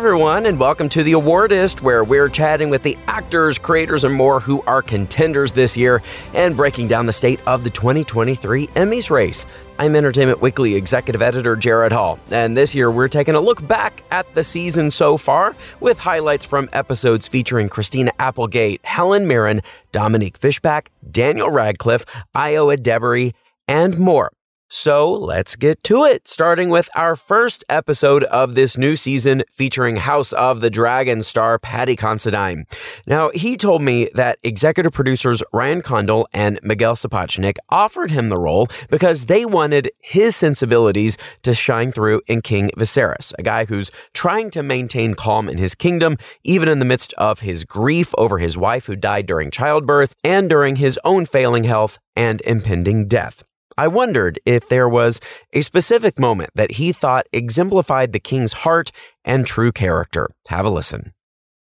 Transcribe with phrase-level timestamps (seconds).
[0.00, 4.40] everyone, and welcome to The Awardist, where we're chatting with the actors, creators, and more
[4.40, 6.00] who are contenders this year
[6.32, 9.44] and breaking down the state of the 2023 Emmys race.
[9.78, 14.02] I'm Entertainment Weekly executive editor Jared Hall, and this year we're taking a look back
[14.10, 19.60] at the season so far with highlights from episodes featuring Christina Applegate, Helen Mirren,
[19.92, 23.34] Dominique Fishback, Daniel Radcliffe, Ayo Edebiri,
[23.68, 24.30] and more.
[24.72, 29.96] So let's get to it, starting with our first episode of this new season featuring
[29.96, 32.66] House of the Dragon star Paddy Considine.
[33.04, 38.38] Now, he told me that executive producers Ryan Condal and Miguel Sapochnik offered him the
[38.38, 43.90] role because they wanted his sensibilities to shine through in King Viserys, a guy who's
[44.14, 48.38] trying to maintain calm in his kingdom, even in the midst of his grief over
[48.38, 53.42] his wife who died during childbirth and during his own failing health and impending death.
[53.80, 55.22] I wondered if there was
[55.54, 58.92] a specific moment that he thought exemplified the king's heart
[59.24, 60.28] and true character.
[60.48, 61.14] Have a listen.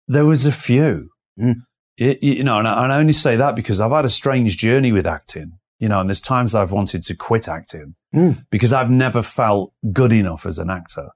[0.09, 1.11] There was a few.
[1.39, 1.57] Mm.
[1.99, 4.57] It, you know, and I, and I only say that because I've had a strange
[4.57, 5.59] journey with acting.
[5.79, 8.43] You know, and there's times that I've wanted to quit acting mm.
[8.51, 11.11] because I've never felt good enough as an actor.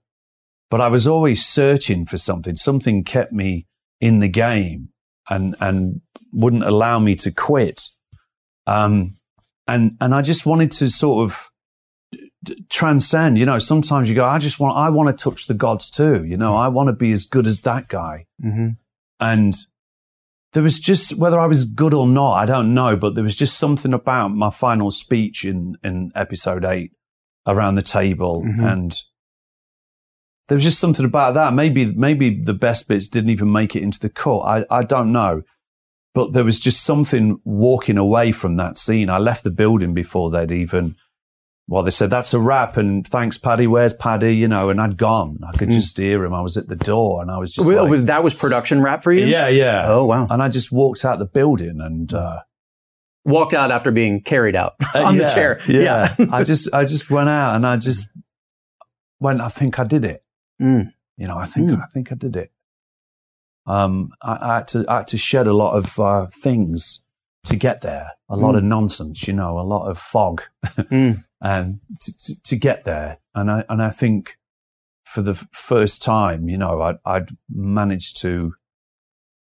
[0.70, 2.56] But I was always searching for something.
[2.56, 3.66] Something kept me
[4.02, 4.90] in the game
[5.30, 7.88] and and wouldn't allow me to quit.
[8.66, 9.16] Um,
[9.74, 11.50] and and I just wanted to sort of
[12.68, 13.38] transcend.
[13.38, 16.24] You know, sometimes you go, I just want, I want to touch the gods too.
[16.24, 18.26] You know, I want to be as good as that guy.
[18.42, 18.70] Mm-hmm.
[19.20, 19.54] And
[20.52, 23.36] there was just whether I was good or not, I don't know, but there was
[23.36, 26.92] just something about my final speech in in episode eight
[27.46, 28.64] around the table mm-hmm.
[28.64, 28.96] and.
[30.48, 31.54] There was just something about that.
[31.54, 34.40] Maybe, maybe the best bits didn't even make it into the cut.
[34.40, 35.42] I, I don't know.
[36.12, 39.08] But there was just something walking away from that scene.
[39.08, 40.96] I left the building before they'd even,
[41.68, 42.76] well, they said, that's a wrap.
[42.76, 43.68] And thanks, Paddy.
[43.68, 44.34] Where's Paddy?
[44.34, 45.38] You know, and I'd gone.
[45.46, 45.74] I could mm.
[45.74, 46.34] just hear him.
[46.34, 47.68] I was at the door and I was just.
[47.68, 49.24] Well, like, that was production wrap for you?
[49.24, 49.84] Yeah, yeah.
[49.86, 50.26] Oh, wow.
[50.28, 52.40] And I just walked out the building and, uh,
[53.24, 55.60] walked out after being carried out uh, on yeah, the chair.
[55.68, 56.14] Yeah.
[56.18, 56.26] yeah.
[56.32, 58.08] I just, I just went out and I just
[59.20, 60.24] went, I think I did it.
[60.60, 60.92] Mm.
[61.16, 61.80] You know, I think, mm.
[61.80, 62.50] I think I did it
[63.66, 67.04] um, I, I, had to, I had to shed a lot of uh, things
[67.44, 68.12] to get there.
[68.28, 68.58] A lot mm.
[68.58, 71.22] of nonsense, you know, a lot of fog, mm.
[71.40, 73.18] and to, to, to, get there.
[73.34, 74.36] And I and I think
[75.04, 78.54] for the first time, you know, I'd, I'd managed to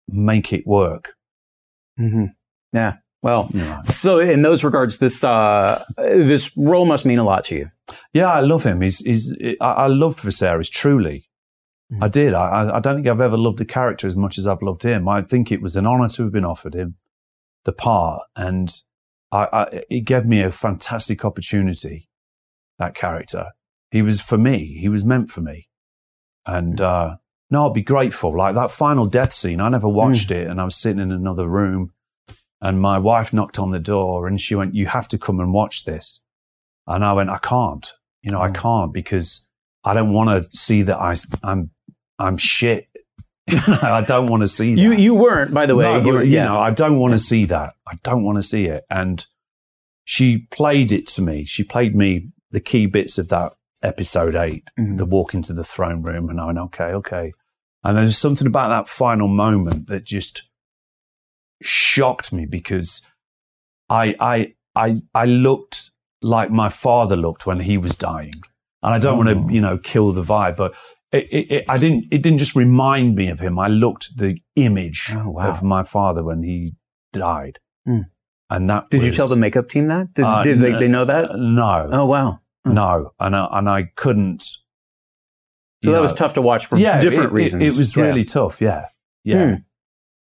[0.09, 1.15] make it work.
[1.99, 2.27] Mm-hmm.
[2.73, 2.97] Yeah.
[3.23, 3.81] Well, yeah.
[3.85, 7.71] so in those regards, this uh, this role must mean a lot to you.
[8.13, 8.83] Yeah, I love him.
[8.83, 11.31] He's, he's I, I love Viserys truly.
[11.95, 12.05] Mm.
[12.05, 12.35] I did.
[12.35, 15.09] I, I don't think I've ever loved a character as much as I've loved him.
[15.09, 16.97] I think it was an honor to have been offered him
[17.65, 18.71] the part, and
[19.33, 22.09] I, I, it gave me a fantastic opportunity.
[22.79, 23.53] That character,
[23.91, 24.77] he was for me.
[24.79, 25.69] He was meant for me,
[26.45, 26.85] and mm.
[26.85, 27.17] uh,
[27.51, 28.37] no, I'll be grateful.
[28.37, 30.37] Like that final death scene, I never watched mm.
[30.37, 31.93] it, and I was sitting in another room,
[32.61, 35.53] and my wife knocked on the door, and she went, "You have to come and
[35.53, 36.21] watch this,"
[36.87, 37.91] and I went, "I can't."
[38.23, 38.55] You know, I mm.
[38.55, 39.47] can't because
[39.85, 41.71] I don't want to see that I, I'm
[42.19, 42.89] I'm shit.
[43.49, 44.81] I don't want to see that.
[44.81, 45.85] You you weren't, by the way.
[45.85, 46.45] No, you, were, you yeah.
[46.45, 47.75] know, I don't want to see that.
[47.87, 48.85] I don't want to see it.
[48.91, 49.25] And
[50.05, 51.45] she played it to me.
[51.45, 53.53] She played me the key bits of that
[53.83, 54.97] episode 8 mm-hmm.
[54.97, 57.33] the walk into the throne room, and I went, okay, okay.
[57.83, 60.49] And there's something about that final moment that just
[61.63, 63.03] shocked me because
[63.91, 65.91] I I I I looked
[66.23, 68.43] like my father looked when he was dying.
[68.83, 69.25] And I don't oh.
[69.33, 70.75] want to, you know, kill the vibe, but
[71.15, 73.59] it, it, it, I didn't, it didn't just remind me of him.
[73.59, 75.49] I looked the image oh, wow.
[75.49, 76.75] of my father when he
[77.13, 77.59] died.
[77.89, 78.07] Mm.
[78.51, 80.13] And that did was, you tell the makeup team that?
[80.15, 81.31] Did, uh, did they, they, know that?
[81.37, 81.89] No.
[81.91, 82.41] Oh wow.
[82.65, 82.75] Hmm.
[82.75, 84.43] No, and I, and I couldn't.
[84.43, 87.63] So that know, was tough to watch for yeah, different reasons.
[87.63, 88.27] It, was really yeah.
[88.27, 88.61] tough.
[88.61, 88.87] Yeah,
[89.23, 89.47] yeah.
[89.47, 89.55] Hmm.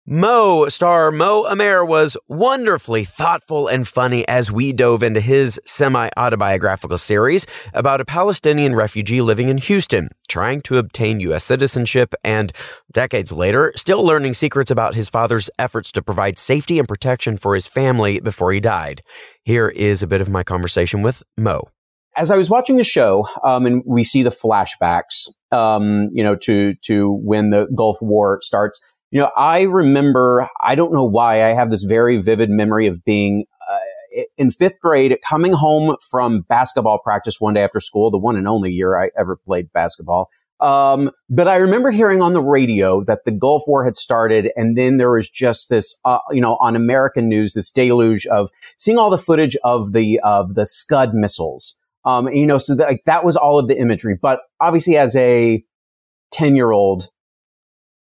[0.05, 6.09] Mo star Mo Amer was wonderfully thoughtful and funny as we dove into his semi
[6.17, 11.45] autobiographical series about a Palestinian refugee living in Houston, trying to obtain U.S.
[11.45, 12.51] citizenship, and
[12.91, 17.55] decades later, still learning secrets about his father's efforts to provide safety and protection for
[17.55, 19.03] his family before he died.
[19.45, 21.69] Here is a bit of my conversation with Mo.
[22.17, 26.35] As I was watching the show, um, and we see the flashbacks, um, you know,
[26.35, 28.81] to to when the Gulf War starts
[29.13, 33.05] you know, I remember, I don't know why, I have this very vivid memory of
[33.05, 38.17] being uh, in fifth grade, coming home from basketball practice one day after school, the
[38.17, 40.31] one and only year I ever played basketball.
[40.59, 44.75] Um, but I remember hearing on the radio that the Gulf War had started, and
[44.75, 48.97] then there was just this, uh, you know, on American news, this deluge of seeing
[48.97, 51.75] all the footage of the of the Scud missiles.
[52.03, 54.17] Um, and, you know, so that, like, that was all of the imagery.
[54.19, 55.63] But obviously, as a
[56.31, 57.09] ten year old,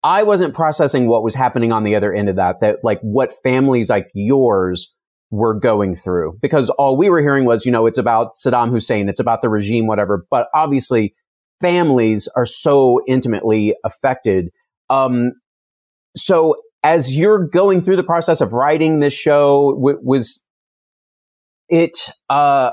[0.05, 3.33] I wasn't processing what was happening on the other end of that, that like what
[3.43, 4.93] families like yours
[5.31, 9.09] were going through because all we were hearing was, you know, it's about Saddam Hussein,
[9.09, 10.27] it's about the regime, whatever.
[10.31, 11.15] But obviously
[11.61, 14.51] families are so intimately affected.
[14.91, 15.33] Um,
[16.17, 20.45] so as you're going through the process of writing this show, w- was
[21.69, 22.73] it, uh,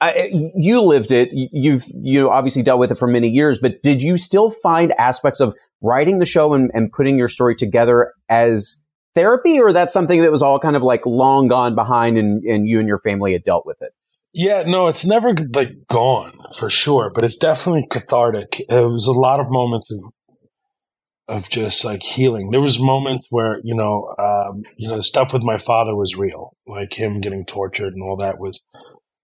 [0.00, 1.30] I, you lived it.
[1.32, 5.40] You've you obviously dealt with it for many years, but did you still find aspects
[5.40, 8.76] of writing the show and, and putting your story together as
[9.14, 12.68] therapy, or that's something that was all kind of like long gone behind, and, and
[12.68, 13.92] you and your family had dealt with it?
[14.32, 18.60] Yeah, no, it's never like gone for sure, but it's definitely cathartic.
[18.60, 20.12] It was a lot of moments of
[21.28, 22.50] of just like healing.
[22.50, 26.16] There was moments where you know, um, you know, the stuff with my father was
[26.16, 28.62] real, like him getting tortured and all that was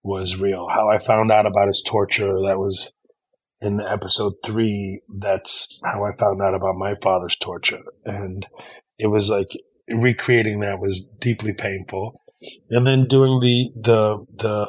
[0.04, 0.68] was real.
[0.68, 2.94] How I found out about his torture, that was
[3.60, 5.00] in episode three.
[5.08, 8.46] That's how I found out about my father's torture, and
[8.98, 9.48] it was like
[9.88, 12.20] recreating that was deeply painful.
[12.70, 14.66] And then doing the the the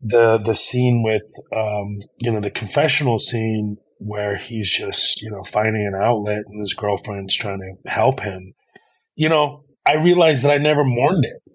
[0.00, 1.22] the the scene with
[1.56, 6.60] um, you know the confessional scene where he's just, you know, finding an outlet and
[6.60, 8.54] his girlfriend's trying to help him.
[9.16, 11.47] You know, I realized that I never mourned it.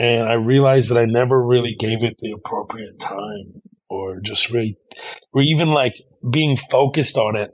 [0.00, 3.60] And I realized that I never really gave it the appropriate time
[3.90, 4.78] or just really,
[5.34, 5.94] or even like
[6.30, 7.50] being focused on it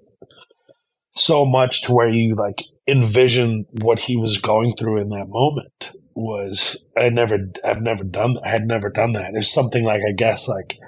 [1.15, 5.91] so much to where you like envision what he was going through in that moment
[6.15, 9.33] was I never I've never done I had never done that.
[9.35, 10.79] It's something like I guess like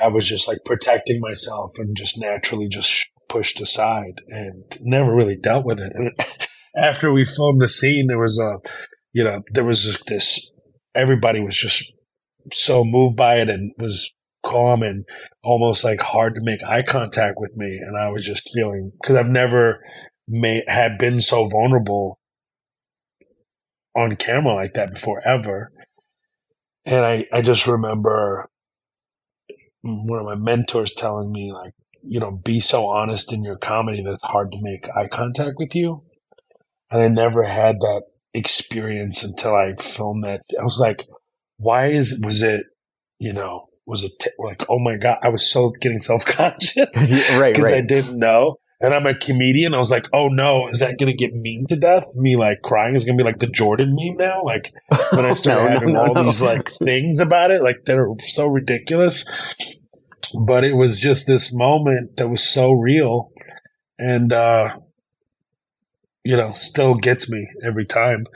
[0.00, 5.36] I was just like protecting myself and just naturally just pushed aside and never really
[5.36, 5.92] dealt with it.
[5.94, 6.12] And
[6.76, 8.58] after we filmed the scene, there was a,
[9.12, 10.52] you know, there was this,
[10.94, 11.92] everybody was just
[12.52, 15.04] so moved by it and was calm and
[15.42, 17.78] almost like hard to make eye contact with me.
[17.80, 19.80] And I was just feeling, cause I've never
[20.26, 22.18] made, had been so vulnerable
[23.96, 25.72] on camera like that before ever.
[26.84, 28.48] And I, I just remember
[29.82, 31.72] one of my mentors telling me like
[32.02, 35.56] you know be so honest in your comedy that it's hard to make eye contact
[35.56, 36.02] with you
[36.90, 38.02] and i never had that
[38.34, 40.40] experience until i filmed it.
[40.60, 41.06] i was like
[41.56, 42.62] why is was it
[43.18, 47.54] you know was it t- like oh my god i was so getting self-conscious right
[47.54, 47.82] because right.
[47.82, 49.74] i didn't know and I'm a comedian.
[49.74, 52.04] I was like, oh no, is that going to get memed to death?
[52.14, 54.42] Me like crying is going to be like the Jordan meme now.
[54.42, 54.72] Like
[55.12, 56.24] when I start no, having no, all no.
[56.24, 59.24] these like things about it, like they're so ridiculous.
[60.46, 63.30] But it was just this moment that was so real
[63.98, 64.76] and, uh,
[66.24, 68.26] you know, still gets me every time.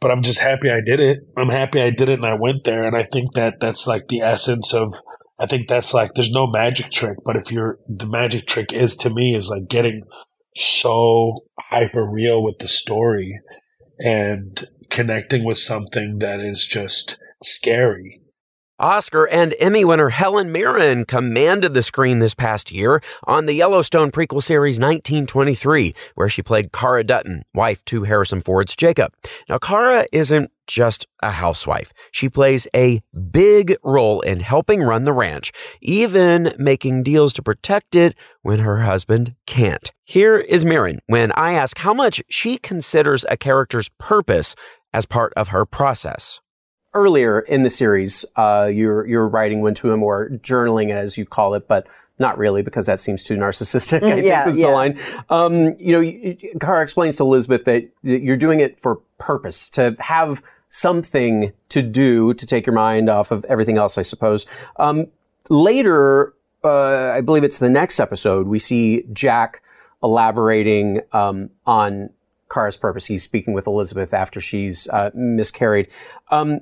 [0.00, 1.20] But I'm just happy I did it.
[1.36, 2.84] I'm happy I did it and I went there.
[2.84, 4.94] And I think that that's like the essence of
[5.38, 8.96] I think that's like there's no magic trick, but if you're the magic trick is
[8.98, 10.02] to me is like getting
[10.54, 13.38] so hyper real with the story
[13.98, 18.22] and connecting with something that is just scary.
[18.78, 24.10] Oscar and Emmy winner Helen Mirren commanded the screen this past year on the Yellowstone
[24.10, 29.14] prequel series 1923, where she played Cara Dutton, wife to Harrison Ford's Jacob.
[29.48, 31.94] Now, Cara isn't just a housewife.
[32.10, 37.96] She plays a big role in helping run the ranch, even making deals to protect
[37.96, 39.90] it when her husband can't.
[40.04, 44.54] Here is Mirren when I ask how much she considers a character's purpose
[44.92, 46.40] as part of her process
[46.96, 51.24] earlier in the series, uh, you're you're writing one to him or journaling as you
[51.26, 51.86] call it, but
[52.18, 54.02] not really because that seems too narcissistic.
[54.02, 54.66] I Mm, yeah, think was yeah.
[54.68, 54.98] the line.
[55.28, 60.42] Um, you know, Cara explains to Elizabeth that you're doing it for purpose to have
[60.68, 63.98] something to do to take your mind off of everything else.
[63.98, 64.46] I suppose.
[64.78, 65.06] Um,
[65.50, 66.34] later,
[66.64, 68.46] uh, I believe it's the next episode.
[68.48, 69.62] We see Jack
[70.02, 72.10] elaborating um, on.
[72.48, 73.06] Cara's purpose.
[73.06, 75.88] He's speaking with Elizabeth after she's uh, miscarried.
[76.30, 76.60] Um,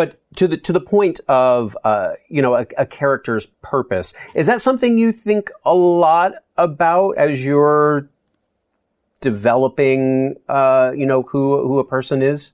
[0.00, 4.46] but to the to the point of uh, you know a, a character's purpose is
[4.46, 8.08] that something you think a lot about as you're
[9.20, 12.52] developing uh, you know who who a person is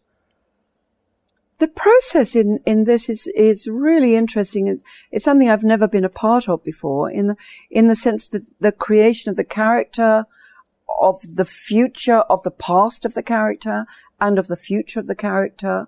[1.59, 4.67] the process in, in this is, is really interesting.
[4.67, 7.37] It's, it's something I've never been a part of before in the,
[7.71, 10.27] in the sense that the creation of the character,
[11.01, 13.87] of the future, of the past of the character
[14.21, 15.87] and of the future of the character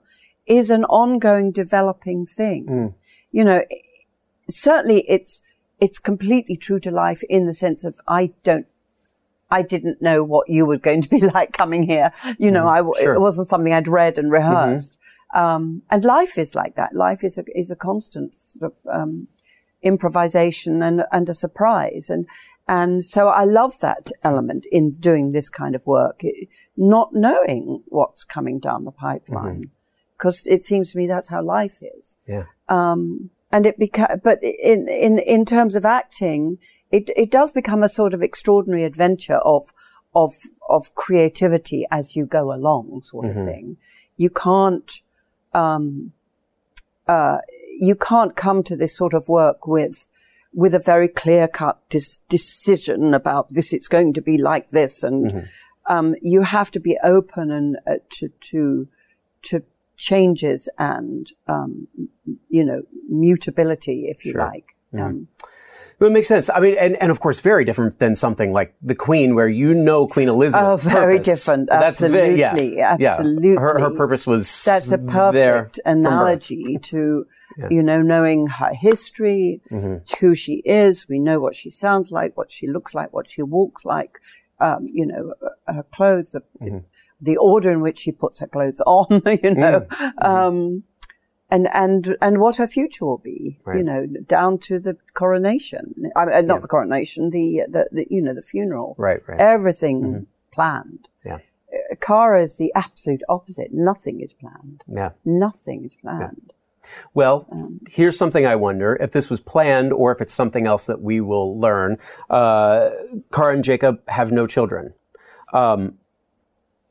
[0.49, 2.95] is an ongoing developing thing.
[3.31, 3.63] You know,
[4.49, 5.43] certainly it's,
[5.81, 8.67] it's completely true to life in the sense of I don't
[9.51, 12.13] I didn't know what you were going to be like coming here.
[12.39, 13.15] You know, I, Sure.
[13.15, 14.99] it wasn't something I'd read and rehearsed.
[15.35, 16.95] Um, and life is like that.
[16.95, 19.29] Life is a, is a constant sort of, um,
[19.83, 22.11] improvisation and, and a surprise.
[22.11, 22.27] And,
[22.67, 26.21] And so I love that element in doing this kind of work,
[26.77, 29.71] not knowing what's coming down the pipeline,
[30.19, 32.17] because it seems to me that's how life is.
[32.27, 32.45] Yeah.
[32.69, 36.59] Um, and it beca- but in, in, in terms of acting,
[36.91, 39.73] it, it does become a sort of extraordinary adventure of,
[40.15, 40.35] of,
[40.69, 43.39] of creativity as you go along sort mm-hmm.
[43.39, 43.77] of thing.
[44.17, 45.01] You can't,
[45.55, 46.13] um,
[47.07, 47.39] uh,
[47.79, 50.09] you can't come to this sort of work with,
[50.53, 53.73] with a very clear cut dis- decision about this.
[53.73, 55.05] It's going to be like this.
[55.05, 55.93] And, mm-hmm.
[55.93, 58.89] um, you have to be open and uh, to, to,
[59.43, 59.63] to
[59.99, 61.87] changes and, um,
[62.49, 64.47] you know, mutability, if you sure.
[64.47, 64.75] like.
[64.95, 65.05] Mm-hmm.
[65.05, 65.29] Um,
[65.99, 66.49] well, it makes sense.
[66.49, 69.75] I mean, and, and of course, very different than something like the Queen, where you
[69.75, 70.65] know Queen Elizabeth.
[70.65, 71.45] Oh, very purpose.
[71.45, 71.71] different.
[71.71, 73.55] Absolutely, yeah, absolutely.
[73.55, 73.61] Yeah.
[73.61, 77.27] Her, her purpose was that's a perfect analogy to
[77.59, 77.69] yeah.
[77.71, 79.97] you know, knowing her history, mm-hmm.
[80.21, 81.09] who she is.
[81.09, 84.21] We know what she sounds like, what she looks like, what she walks like,
[84.61, 85.35] um, you know,
[85.67, 86.79] her clothes, the, mm-hmm.
[87.21, 90.27] The, order in which she puts her clothes on, you know, mm-hmm.
[90.27, 90.83] um,
[91.51, 93.79] and, and, and what her future will be, right.
[93.79, 95.95] you know, down to the coronation.
[96.15, 96.61] I mean, not yeah.
[96.61, 98.95] the coronation, the, the, the, you know, the funeral.
[98.99, 99.41] Right, right.
[99.41, 100.23] Everything mm-hmm.
[100.53, 101.09] planned.
[101.25, 101.39] Yeah.
[102.01, 103.73] Cara is the absolute opposite.
[103.73, 104.85] Nothing is planned.
[104.87, 105.11] Yeah.
[105.25, 106.43] Nothing is planned.
[106.49, 106.55] Yeah.
[107.15, 110.87] Well, um, here's something I wonder if this was planned or if it's something else
[110.87, 111.99] that we will learn.
[112.31, 112.91] Uh,
[113.33, 114.95] Cara and Jacob have no children.
[115.53, 115.95] Um,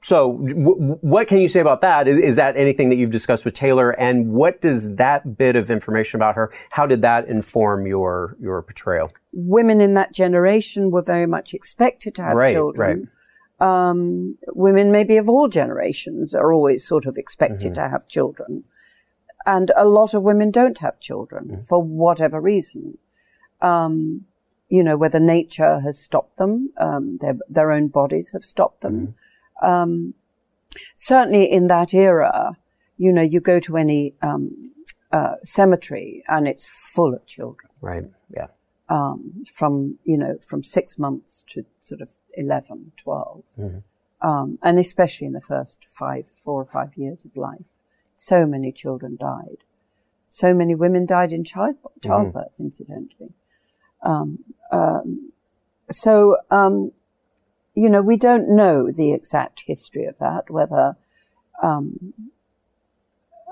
[0.02, 2.08] so, w- what can you say about that?
[2.08, 3.92] Is, is, that anything that you've discussed with Taylor?
[4.00, 6.52] And what does that bit of information about her?
[6.70, 9.12] How did that inform your your portrayal?
[9.34, 13.10] Women in that generation were very much expected to have right, children.
[13.60, 13.90] Right.
[13.90, 17.84] Um, women, maybe of all generations, are always sort of expected mm-hmm.
[17.84, 18.66] to have children.
[19.48, 21.66] And a lot of women don't have children mm.
[21.66, 22.98] for whatever reason.
[23.62, 24.26] Um,
[24.70, 29.08] you know, whether nature has stopped them, um, their, their own bodies have stopped them.
[29.08, 29.14] Mm.
[29.62, 30.14] Um,
[30.96, 32.58] certainly in that era,
[32.98, 34.72] you know, you go to any um,
[35.12, 37.70] uh, cemetery and it's full of children.
[37.82, 38.06] Right.
[38.36, 38.48] Yeah.
[38.90, 43.44] Um, from, you know, from six months to sort of 11, 12.
[43.60, 44.28] Mm-hmm.
[44.28, 47.68] Um, and especially in the first five, four or five years of life.
[48.16, 49.58] So many children died.
[50.28, 52.60] So many women died in child, childbirth, mm.
[52.60, 53.34] incidentally.
[54.02, 54.40] Um,
[54.72, 55.32] um,
[55.90, 56.92] so, um,
[57.78, 60.98] you know, we don't know the exact history of that, whether,
[61.62, 62.12] um,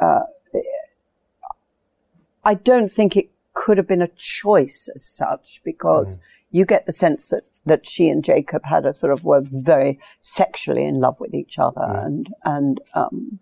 [0.01, 0.24] uh,
[2.44, 6.22] I don't think it could have been a choice as such because mm.
[6.50, 10.00] you get the sense that, that she and Jacob had a sort of were very
[10.22, 12.05] sexually in love with each other mm.
[12.05, 13.38] and, and, um,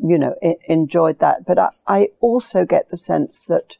[0.00, 1.44] you know, I- enjoyed that.
[1.44, 3.76] But I, I also get the sense that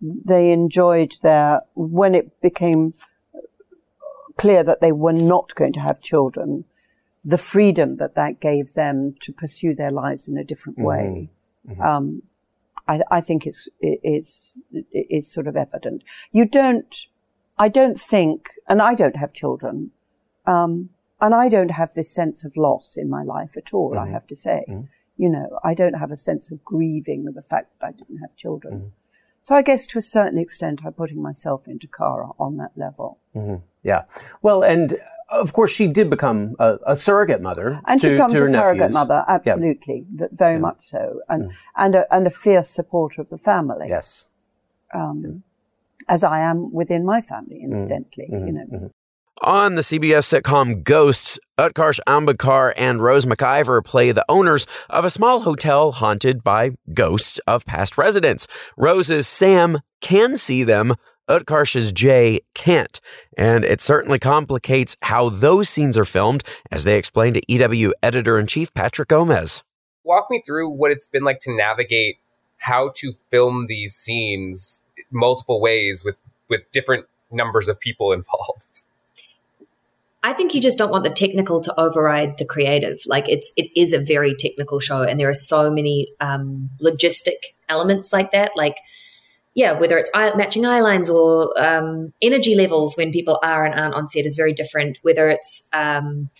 [0.00, 2.94] they enjoyed their, when it became
[4.38, 6.64] clear that they were not going to have children,
[7.24, 11.30] the freedom that that gave them to pursue their lives in a different way.
[11.68, 11.72] Mm-hmm.
[11.72, 11.82] mm-hmm.
[11.82, 12.22] Um,
[12.86, 16.04] I, I, think it's, it's, it's sort of evident.
[16.32, 17.06] You don't,
[17.58, 19.90] I don't think, and I don't have children,
[20.46, 20.88] um,
[21.20, 24.08] and I don't have this sense of loss in my life at all, mm-hmm.
[24.08, 24.64] I have to say.
[24.66, 24.84] Mm-hmm
[25.18, 28.18] you know, I don't have a sense of grieving with the fact that I didn't
[28.18, 28.92] have children.
[29.48, 29.54] Mm-hmm.
[29.54, 33.18] So I guess to a certain extent, I'm putting myself into Cara on that level.
[33.34, 33.56] Mm-hmm.
[33.82, 34.04] Yeah.
[34.42, 34.94] Well, and
[35.30, 37.80] of course, she did become a, a surrogate mother.
[37.86, 38.94] And to, she becomes to a surrogate nephews.
[38.94, 40.26] mother, absolutely, yeah.
[40.32, 40.60] very yeah.
[40.60, 41.52] much so, and mm.
[41.76, 43.86] and a, and a fierce supporter of the family.
[43.88, 44.26] Yes.
[44.94, 45.42] Um,
[46.08, 48.46] as I am within my family, incidentally, mm-hmm.
[48.46, 48.64] you know.
[48.64, 48.86] Mm-hmm.
[49.42, 55.10] On the CBS sitcom Ghosts, Utkarsh Ambudkar and Rose McIver play the owners of a
[55.10, 58.48] small hotel haunted by ghosts of past residents.
[58.76, 60.96] Rose's Sam can see them,
[61.28, 63.00] Utkarsh's Jay can't.
[63.36, 66.42] And it certainly complicates how those scenes are filmed,
[66.72, 69.62] as they explain to EW editor in chief Patrick Gomez.
[70.02, 72.18] Walk me through what it's been like to navigate
[72.56, 74.80] how to film these scenes
[75.12, 76.16] multiple ways with,
[76.48, 78.64] with different numbers of people involved.
[80.22, 83.00] I think you just don't want the technical to override the creative.
[83.06, 87.54] Like it's it is a very technical show, and there are so many um, logistic
[87.68, 88.52] elements like that.
[88.56, 88.76] Like
[89.54, 93.78] yeah, whether it's eye, matching eye lines or um, energy levels when people are and
[93.78, 94.98] aren't on set is very different.
[95.02, 96.30] Whether it's um,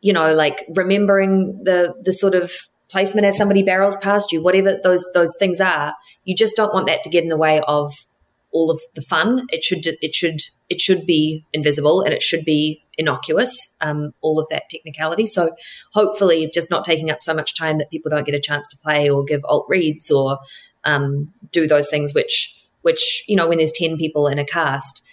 [0.00, 2.52] you know like remembering the the sort of
[2.88, 6.86] placement as somebody barrels past you, whatever those those things are, you just don't want
[6.86, 8.06] that to get in the way of
[8.52, 9.46] all of the fun.
[9.50, 13.76] It should it should it should be invisible and it should be innocuous.
[13.80, 15.26] Um, all of that technicality.
[15.26, 15.50] So
[15.92, 18.76] hopefully, just not taking up so much time that people don't get a chance to
[18.78, 20.38] play or give alt reads or
[20.84, 25.04] um, do those things which which you know when there's ten people in a cast.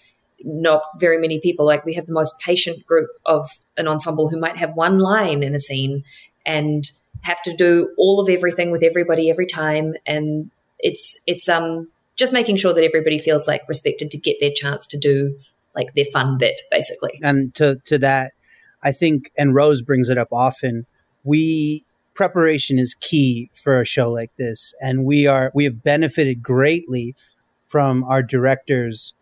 [0.43, 1.65] not very many people.
[1.65, 5.43] Like we have the most patient group of an ensemble who might have one line
[5.43, 6.03] in a scene
[6.45, 6.91] and
[7.21, 9.93] have to do all of everything with everybody every time.
[10.05, 11.89] And it's it's um
[12.21, 15.35] just making sure that everybody feels like respected to get their chance to do
[15.75, 17.19] like their fun bit, basically.
[17.23, 18.33] And to to that,
[18.83, 20.85] I think, and Rose brings it up often.
[21.23, 26.43] We preparation is key for a show like this, and we are we have benefited
[26.43, 27.15] greatly
[27.67, 29.13] from our directors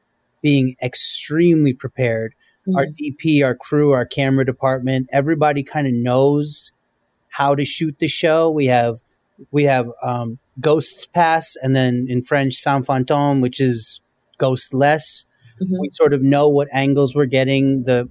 [0.42, 2.34] being extremely prepared.
[2.68, 2.78] Mm-hmm.
[2.78, 6.74] Our DP, our crew, our camera department, everybody kind of knows
[7.30, 8.50] how to shoot the show.
[8.50, 8.98] We have
[9.52, 14.02] we have um, Ghosts Pass, and then in French, Sans Fantôme, which is
[14.40, 15.26] ghostless.
[15.62, 15.76] Mm-hmm.
[15.82, 17.84] We sort of know what angles we're getting.
[17.84, 18.10] The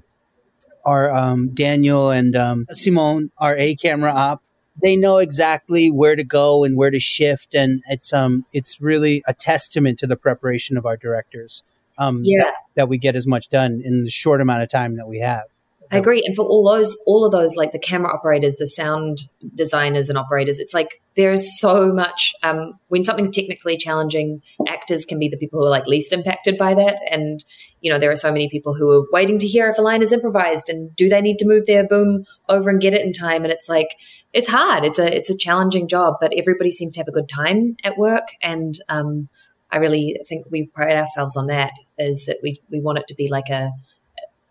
[0.85, 4.43] our um, Daniel and um, Simone, our A camera op,
[4.83, 9.23] they know exactly where to go and where to shift, and it's um it's really
[9.27, 11.63] a testament to the preparation of our directors.
[11.99, 12.45] Um, yeah.
[12.45, 15.19] that, that we get as much done in the short amount of time that we
[15.19, 15.43] have.
[15.91, 16.23] I agree.
[16.25, 19.23] And for all those, all of those, like the camera operators, the sound
[19.55, 22.35] designers and operators, it's like there's so much.
[22.43, 26.59] Um, when something's technically challenging, actors can be the people who are like least impacted
[26.59, 27.01] by that.
[27.11, 27.45] And
[27.81, 30.03] you know, there are so many people who are waiting to hear if a line
[30.03, 33.13] is improvised and do they need to move their boom over and get it in
[33.13, 33.45] time.
[33.45, 33.97] And it's like
[34.33, 34.85] it's hard.
[34.85, 37.97] It's a it's a challenging job, but everybody seems to have a good time at
[37.97, 38.29] work.
[38.43, 39.29] And um,
[39.71, 41.73] I really think we pride ourselves on that.
[41.99, 43.73] Is that we we want it to be like a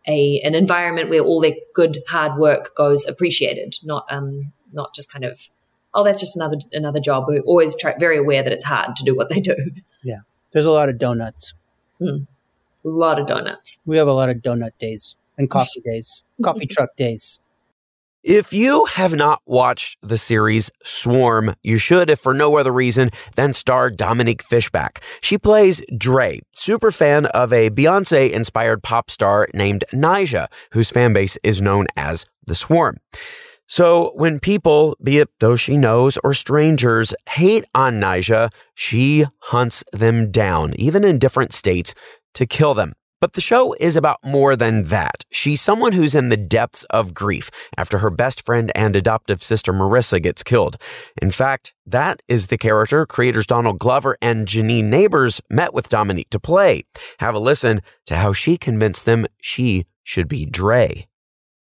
[0.07, 5.11] a an environment where all their good hard work goes appreciated, not um not just
[5.11, 5.49] kind of
[5.93, 7.25] oh that's just another another job.
[7.27, 9.55] We're always try, very aware that it's hard to do what they do.
[10.03, 10.19] Yeah,
[10.51, 11.53] there's a lot of donuts.
[12.01, 12.27] Mm.
[12.85, 13.79] A lot of donuts.
[13.85, 17.39] We have a lot of donut days and coffee days, coffee truck days.
[18.23, 23.11] If you have not watched the series Swarm, you should, if for no other reason
[23.35, 25.01] than star Dominique Fishback.
[25.21, 31.13] She plays Dre, super fan of a Beyonce inspired pop star named Ni'Jah, whose fan
[31.13, 32.97] base is known as the Swarm.
[33.67, 39.83] So when people, be it those she knows or strangers, hate on Ni'Jah, she hunts
[39.93, 41.93] them down, even in different states,
[42.33, 42.93] to kill them.
[43.19, 45.25] But the show is about more than that.
[45.31, 49.73] She's someone who's in the depths of grief after her best friend and adoptive sister
[49.73, 50.77] Marissa gets killed.
[51.19, 56.29] In fact, that is the character creators Donald Glover and Janine Neighbors met with Dominique
[56.29, 56.83] to play.
[57.19, 61.07] Have a listen to how she convinced them she should be Dre.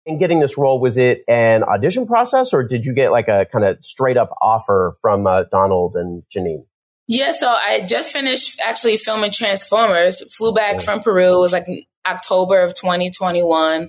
[0.06, 3.46] In getting this role, was it an audition process or did you get like a
[3.46, 6.64] kind of straight up offer from uh, Donald and Janine?
[7.10, 10.22] Yeah, so I just finished actually filming Transformers.
[10.34, 11.36] Flew back from Peru.
[11.36, 11.66] It was like
[12.06, 13.88] October of 2021.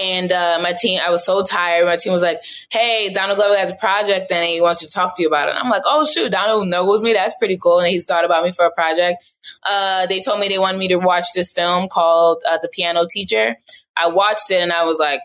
[0.00, 1.86] And uh, my team, I was so tired.
[1.86, 5.16] My team was like, hey, Donald Glover has a project and he wants to talk
[5.16, 5.56] to you about it.
[5.56, 7.12] And I'm like, oh, shoot, Donald knows me.
[7.12, 7.80] That's pretty cool.
[7.80, 9.24] And he's thought about me for a project.
[9.68, 13.04] Uh, they told me they wanted me to watch this film called uh, The Piano
[13.04, 13.56] Teacher.
[13.96, 15.22] I watched it and I was like,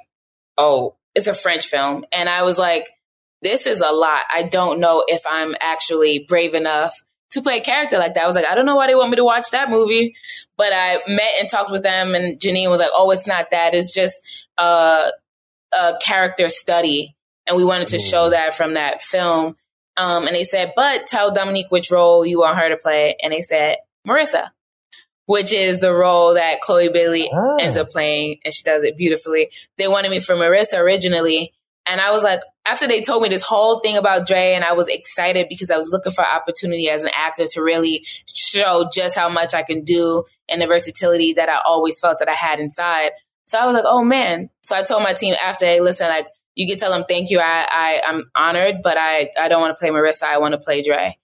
[0.58, 2.06] oh, it's a French film.
[2.12, 2.90] And I was like,
[3.44, 4.24] this is a lot.
[4.34, 6.96] I don't know if I'm actually brave enough
[7.36, 8.24] to play a character like that.
[8.24, 10.16] I was like, I don't know why they want me to watch that movie,
[10.58, 13.76] but I met and talked with them, and Janine was like, "Oh, it's not that.
[13.76, 15.12] It's just a,
[15.78, 17.16] a character study,
[17.48, 19.56] and we wanted to show that from that film."
[19.98, 23.32] Um, and they said, "But tell Dominique which role you want her to play," and
[23.32, 24.50] they said Marissa.
[25.28, 27.58] Which is the role that Chloe Bailey oh.
[27.60, 29.50] ends up playing, and she does it beautifully.
[29.76, 31.52] They wanted me for Marissa originally,
[31.88, 34.74] and I was like, after they told me this whole thing about Dre, and I
[34.74, 39.16] was excited because I was looking for opportunity as an actor to really show just
[39.16, 42.60] how much I can do and the versatility that I always felt that I had
[42.60, 43.12] inside.
[43.48, 44.50] So I was like, oh man.
[44.64, 47.40] So I told my team after, hey, listen, like, you can tell them thank you.
[47.40, 50.24] I, I I'm honored, but I, I don't want to play Marissa.
[50.24, 51.18] I want to play Dre.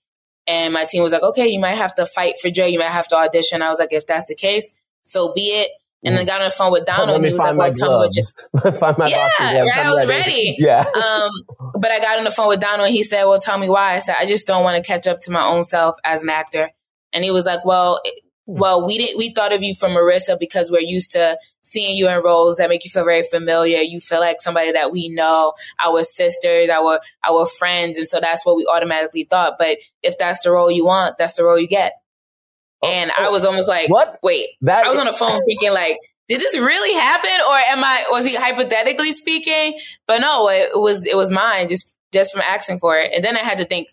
[0.46, 2.70] And my team was like, okay, you might have to fight for Dre.
[2.70, 3.62] You might have to audition.
[3.62, 4.74] I was like, if that's the case,
[5.04, 5.72] so be it.
[6.04, 8.12] And I got on the phone with Donald and he was like, well, tell me
[8.52, 10.32] what find my yeah, yeah, right, I was ready.
[10.32, 10.58] ready.
[10.60, 10.82] Yeah.
[10.82, 11.32] Um,
[11.80, 13.96] but I got on the phone with Donald and he said, well, tell me why.
[13.96, 16.30] I said, I just don't want to catch up to my own self as an
[16.30, 16.72] actor.
[17.14, 18.10] And he was like, well, eh,
[18.48, 22.10] well, we didn't, we thought of you for Marissa because we're used to seeing you
[22.10, 23.78] in roles that make you feel very familiar.
[23.78, 25.54] You feel like somebody that we know,
[25.86, 27.98] our sisters, our, our friends.
[27.98, 29.54] And so that's what we automatically thought.
[29.60, 31.94] But if that's the role you want, that's the role you get.
[32.82, 34.20] Oh, and oh, I was almost like, what?
[34.24, 37.32] Wait, that I was on the phone thinking like, did this really happen?
[37.48, 39.78] Or am I, was he hypothetically speaking?
[40.08, 43.12] But no, it, it was, it was mine just, just from asking for it.
[43.14, 43.90] And then I had to think,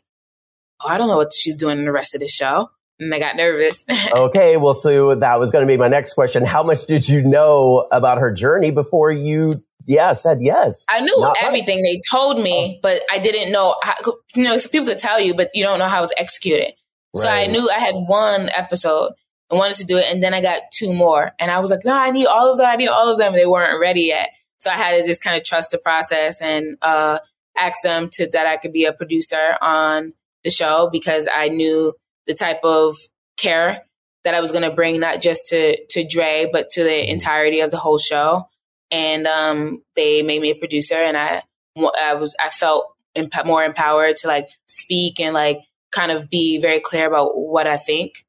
[0.82, 2.70] oh, I don't know what she's doing in the rest of the show.
[3.00, 3.84] And I got nervous.
[4.16, 4.56] okay.
[4.56, 6.44] Well, so that was going to be my next question.
[6.44, 9.48] How much did you know about her journey before you
[9.88, 10.84] yeah, said yes.
[10.90, 12.80] I knew Not everything they told me, oh.
[12.82, 13.94] but I didn't know how,
[14.34, 16.74] you know, people could tell you, but you don't know how it was executed.
[17.14, 19.12] So I knew I had one episode
[19.50, 20.06] and wanted to do it.
[20.08, 22.58] And then I got two more and I was like, no, I need all of
[22.58, 22.66] them.
[22.66, 23.32] I need all of them.
[23.32, 24.30] They weren't ready yet.
[24.58, 27.18] So I had to just kind of trust the process and, uh,
[27.56, 30.12] ask them to, that I could be a producer on
[30.44, 31.92] the show because I knew
[32.26, 32.96] the type of
[33.36, 33.84] care
[34.24, 37.12] that I was going to bring, not just to, to Dre, but to the mm-hmm.
[37.12, 38.48] entirety of the whole show.
[38.90, 41.42] And, um, they made me a producer and I,
[41.76, 45.58] I was, I felt emp- more empowered to like speak and like
[45.92, 48.24] kind of be very clear about what I think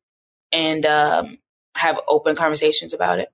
[0.51, 1.37] and, um,
[1.75, 3.29] have open conversations about it.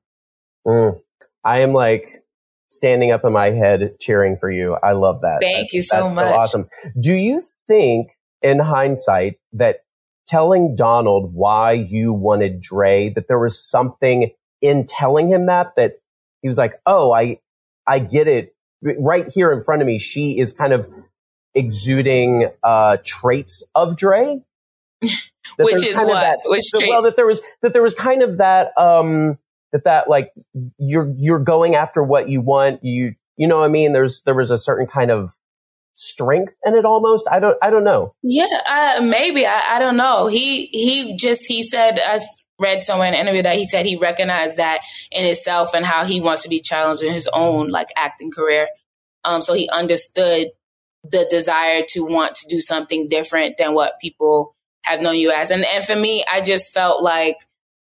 [0.67, 1.01] Mm.
[1.43, 2.23] I am like
[2.69, 4.77] standing up in my head cheering for you.
[4.83, 5.39] I love that.
[5.41, 6.15] Thank that's, you so much.
[6.15, 6.69] So awesome.
[6.99, 8.09] Do you think
[8.41, 9.83] in hindsight that
[10.27, 15.93] telling Donald why you wanted Dre, that there was something in telling him that, that
[16.41, 17.39] he was like, oh, I,
[17.87, 18.55] I get it.
[18.81, 20.87] Right here in front of me, she is kind of
[21.55, 24.43] exuding uh, traits of Dre.
[25.57, 26.07] Which is what?
[26.07, 29.37] That, Which that, well, that there was that there was kind of that um
[29.71, 30.31] that that like
[30.77, 32.83] you're you're going after what you want.
[32.83, 33.93] You you know what I mean?
[33.93, 35.33] There's there was a certain kind of
[35.93, 37.27] strength in it almost.
[37.29, 38.13] I don't I don't know.
[38.23, 40.27] Yeah, uh, maybe I, I don't know.
[40.27, 42.19] He he just he said I
[42.59, 46.05] read somewhere in an interview that he said he recognized that in himself and how
[46.05, 48.67] he wants to be challenged in his own like acting career.
[49.23, 50.49] Um, so he understood
[51.11, 55.51] the desire to want to do something different than what people have known you as.
[55.51, 57.37] And and for me, I just felt like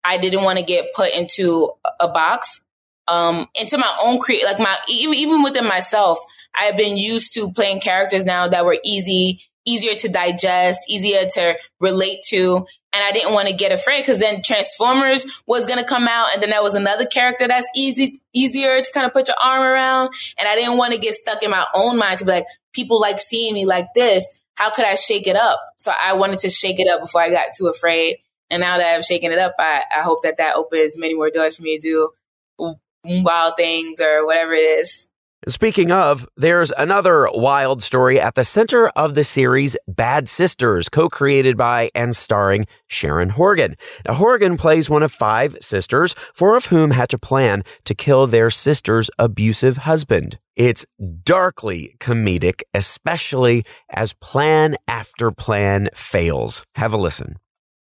[0.05, 2.61] I didn't want to get put into a box
[3.09, 6.19] um, into my own create, like my, even, even within myself,
[6.59, 11.59] I've been used to playing characters now that were easy, easier to digest, easier to
[11.81, 12.67] relate to.
[12.93, 16.29] And I didn't want to get afraid because then Transformers was going to come out.
[16.33, 19.61] And then there was another character that's easy, easier to kind of put your arm
[19.61, 20.15] around.
[20.39, 23.01] And I didn't want to get stuck in my own mind to be like, people
[23.01, 24.35] like seeing me like this.
[24.55, 25.61] How could I shake it up?
[25.77, 28.17] So I wanted to shake it up before I got too afraid.
[28.49, 31.31] And now that I've shaken it up, I, I hope that that opens many more
[31.31, 32.11] doors for me to
[32.59, 32.75] do
[33.05, 35.07] wild things or whatever it is.
[35.49, 41.09] Speaking of, there's another wild story at the center of the series Bad Sisters, co
[41.09, 43.77] created by and starring Sharon Horgan.
[44.05, 48.27] Now, Horgan plays one of five sisters, four of whom hatch a plan to kill
[48.27, 50.41] their sister's abusive husband.
[50.57, 50.85] It's
[51.23, 56.65] darkly comedic, especially as plan after plan fails.
[56.75, 57.37] Have a listen.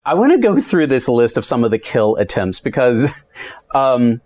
[0.04, 3.08] I want to go through this list of some of the kill attempts because
[3.74, 4.20] um,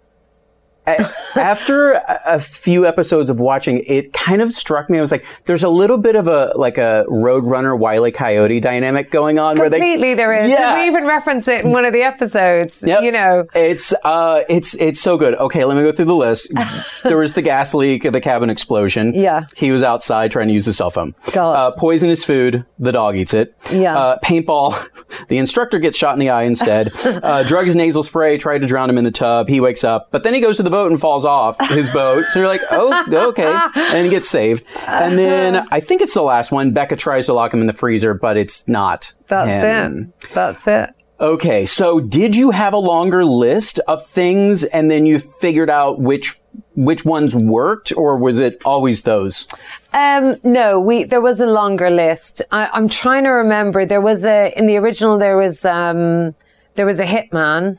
[0.87, 1.95] after
[2.25, 4.99] a few episodes of watching, it kind of struck me.
[4.99, 9.11] I was like, there's a little bit of a like a Roadrunner Wiley Coyote dynamic
[9.11, 9.57] going on.
[9.57, 10.51] Completely, where they, there is.
[10.51, 10.81] Yeah.
[10.81, 12.83] we even reference it in one of the episodes.
[12.87, 13.03] Yep.
[13.03, 15.35] You know, it's uh, it's it's so good.
[15.35, 16.51] Okay, let me go through the list.
[17.03, 19.15] there was the gas leak, the cabin explosion.
[19.15, 21.15] Yeah, he was outside trying to use his cell phone.
[21.35, 23.55] Uh, poisonous food, the dog eats it.
[23.73, 24.89] Yeah, uh, paintball,
[25.29, 26.91] the instructor gets shot in the eye instead.
[27.05, 29.49] uh, drugs nasal spray, tried to drown him in the tub.
[29.49, 32.27] He wakes up, but then he goes to the boat and falls off his boat.
[32.31, 33.59] So you're like, oh, okay.
[33.75, 34.65] And he gets saved.
[34.87, 36.73] And then I think it's the last one.
[36.73, 39.13] Becka tries to lock him in the freezer, but it's not.
[39.29, 40.13] That's him.
[40.23, 40.31] it.
[40.31, 40.91] That's it.
[41.19, 41.65] Okay.
[41.65, 46.39] So did you have a longer list of things and then you figured out which
[46.75, 49.47] which ones worked or was it always those?
[49.93, 52.43] Um, no, we, there was a longer list.
[52.53, 53.87] I, am trying to remember.
[53.87, 56.35] There was a, in the original, there was, um,
[56.75, 57.79] there was a hitman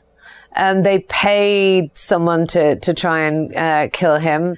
[0.56, 4.56] um, they paid someone to to try and uh, kill him.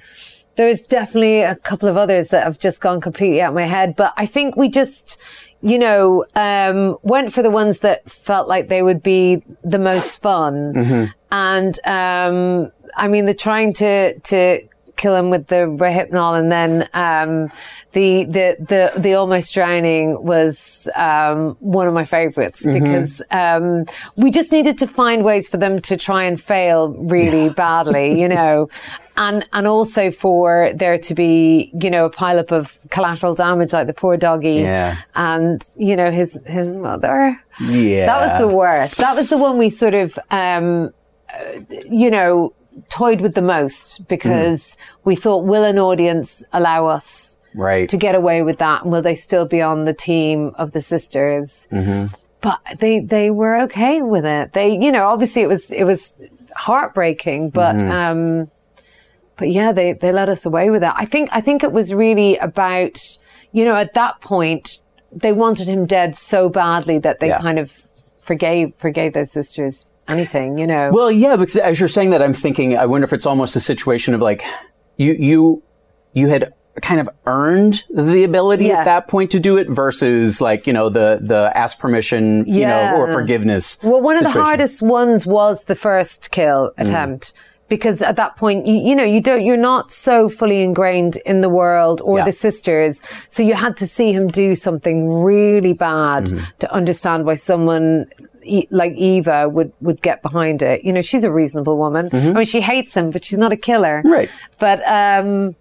[0.55, 3.95] There's definitely a couple of others that have just gone completely out of my head,
[3.95, 5.17] but I think we just,
[5.61, 10.21] you know, um, went for the ones that felt like they would be the most
[10.21, 10.73] fun.
[10.73, 11.05] Mm-hmm.
[11.31, 14.61] And um, I mean, the trying to to
[15.01, 17.51] kill him with the Rohypnol and then um,
[17.93, 22.83] the the the the almost drowning was um, one of my favorites mm-hmm.
[22.83, 23.85] because um,
[24.15, 27.53] we just needed to find ways for them to try and fail really yeah.
[27.53, 28.69] badly, you know.
[29.17, 33.85] And, and also for there to be, you know, a pileup of collateral damage like
[33.85, 35.01] the poor doggy yeah.
[35.15, 37.37] and, you know, his, his mother.
[37.59, 38.05] Yeah.
[38.05, 38.97] That was the worst.
[38.97, 40.91] That was the one we sort of, um,
[41.29, 41.59] uh,
[41.89, 42.53] you know,
[42.89, 44.77] toyed with the most because mm.
[45.03, 47.89] we thought, will an audience allow us right.
[47.89, 48.83] to get away with that?
[48.83, 51.67] And will they still be on the team of the sisters?
[51.71, 52.13] Mm-hmm.
[52.41, 54.53] But they, they were okay with it.
[54.53, 56.13] They, you know, obviously it was, it was
[56.55, 57.91] heartbreaking, but, mm-hmm.
[57.91, 58.51] um,
[59.37, 60.91] but yeah, they, they let us away with it.
[60.95, 62.99] I think, I think it was really about,
[63.51, 64.81] you know, at that point,
[65.11, 67.39] they wanted him dead so badly that they yeah.
[67.39, 67.83] kind of
[68.21, 70.91] forgave, forgave those sisters anything, you know?
[70.93, 73.59] Well, yeah, because as you're saying that, I'm thinking, I wonder if it's almost a
[73.59, 74.43] situation of like,
[74.97, 75.63] you, you,
[76.13, 78.79] you had kind of earned the ability Yeah.
[78.79, 82.61] at that point to do it versus like you know the the ask permission you
[82.61, 82.91] Yeah.
[82.91, 83.77] know or forgiveness.
[83.83, 86.83] Well, one of the hardest ones was the first kill Mm.
[86.87, 87.33] attempt.
[87.67, 91.39] Because at that point, you, you know, you don't, you're not so fully ingrained in
[91.39, 92.25] the world or Yeah.
[92.25, 92.99] the sisters.
[93.29, 96.43] So you had to see him do something really bad Mm-hmm.
[96.59, 98.07] to understand why someone
[98.71, 100.83] like Eva would, would get behind it.
[100.83, 102.09] You know, she's a reasonable woman.
[102.11, 103.99] I mean, she hates him, but she's not a killer.
[103.99, 104.11] Mm-hmm.
[104.11, 104.29] Right.
[104.59, 105.55] But, um,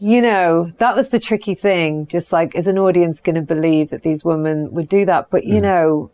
[0.00, 2.06] you know, that was the tricky thing.
[2.06, 5.30] Just like, is an audience going to believe that these women would do that?
[5.30, 6.10] But, you know,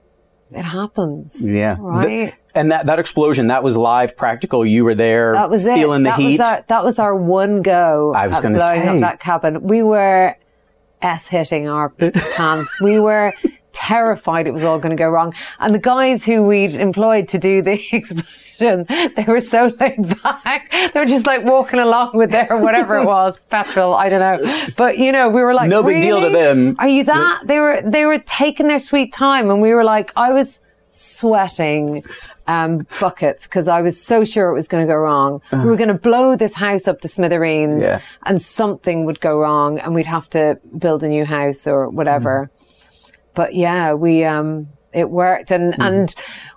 [0.53, 1.41] it happens.
[1.43, 1.57] Mm.
[1.57, 1.77] Yeah.
[1.79, 2.07] Right.
[2.07, 4.65] The- and that, that explosion, that was live, practical.
[4.65, 5.75] You were there, that was it.
[5.75, 6.39] feeling the that heat.
[6.39, 8.13] Was our, that was our one go.
[8.15, 8.89] I was gonna blowing say.
[8.89, 9.61] up that cabin.
[9.65, 10.37] We were
[11.03, 11.89] s hitting our
[12.37, 12.81] pants.
[12.81, 13.35] We were
[13.75, 15.35] terrified it was all going to go wrong.
[15.61, 20.71] And the guys who we'd employed to do the explosion, they were so laid back.
[20.93, 23.95] They were just like walking along with their whatever it was, petrol.
[23.95, 24.67] I don't know.
[24.77, 27.43] But you know, we were like, No big deal to them." Are you that?
[27.45, 30.61] They were they were taking their sweet time, and we were like, I was
[30.97, 32.05] sweating
[32.47, 35.41] um, buckets because I was so sure it was going to go wrong.
[35.53, 38.01] We were going to blow this house up to smithereens, Yeah.
[38.27, 42.51] and something would go wrong, and we'd have to build a new house or whatever.
[43.35, 46.15] But yeah, we um, it worked, and and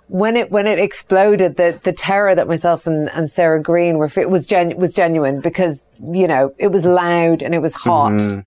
[0.08, 4.10] when it when it exploded, the the terror that myself and, and Sarah Greene were
[4.16, 8.12] it was gen- was genuine because you know it was loud and it was hot.
[8.12, 8.40] Mm-hmm.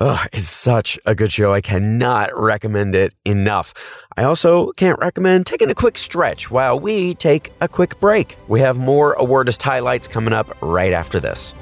[0.00, 1.52] Ugh, it's such a good show.
[1.52, 3.74] I cannot recommend it enough.
[4.16, 8.36] I also can't recommend taking a quick stretch while we take a quick break.
[8.46, 11.52] We have more awardist highlights coming up right after this.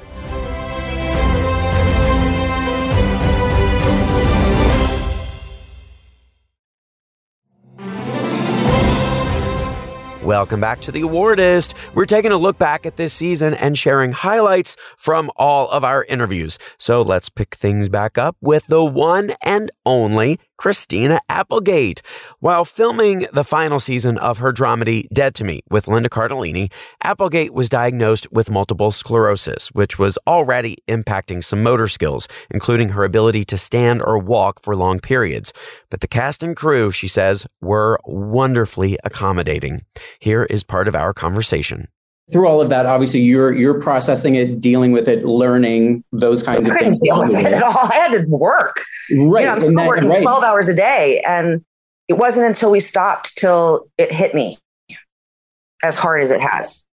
[10.27, 11.73] Welcome back to the Awardist.
[11.93, 16.03] We're taking a look back at this season and sharing highlights from all of our
[16.03, 16.59] interviews.
[16.77, 22.01] So let's pick things back up with the one and only Christina Applegate.
[22.39, 26.71] While filming the final season of her dramedy Dead to Me with Linda Cardellini,
[27.03, 33.03] Applegate was diagnosed with multiple sclerosis, which was already impacting some motor skills, including her
[33.03, 35.53] ability to stand or walk for long periods.
[35.89, 39.83] But the cast and crew, she says, were wonderfully accommodating.
[40.19, 41.87] Here is part of our conversation.
[42.31, 46.67] Through all of that, obviously, you're you're processing it, dealing with it, learning those kinds
[46.67, 46.99] I of things.
[46.99, 47.77] deal with it at all.
[47.89, 48.83] I had to work.
[49.11, 49.41] Right.
[49.41, 50.21] You know, I'm still that- working right.
[50.21, 51.21] 12 hours a day.
[51.25, 51.63] And
[52.09, 54.57] it wasn't until we stopped till it hit me
[55.83, 56.85] as hard as it has.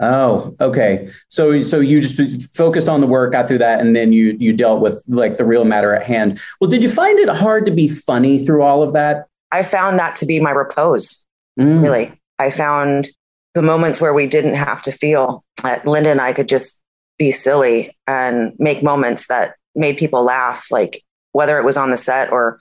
[0.00, 1.08] Oh, okay.
[1.28, 4.52] So so you just focused on the work, got through that, and then you you
[4.52, 6.40] dealt with like the real matter at hand.
[6.60, 9.26] Well, did you find it hard to be funny through all of that?
[9.52, 11.24] I found that to be my repose,
[11.58, 11.82] Mm.
[11.82, 12.12] really.
[12.38, 13.08] I found
[13.54, 16.82] the moments where we didn't have to feel that Linda and I could just
[17.18, 21.96] be silly and make moments that made people laugh, like whether it was on the
[21.96, 22.60] set or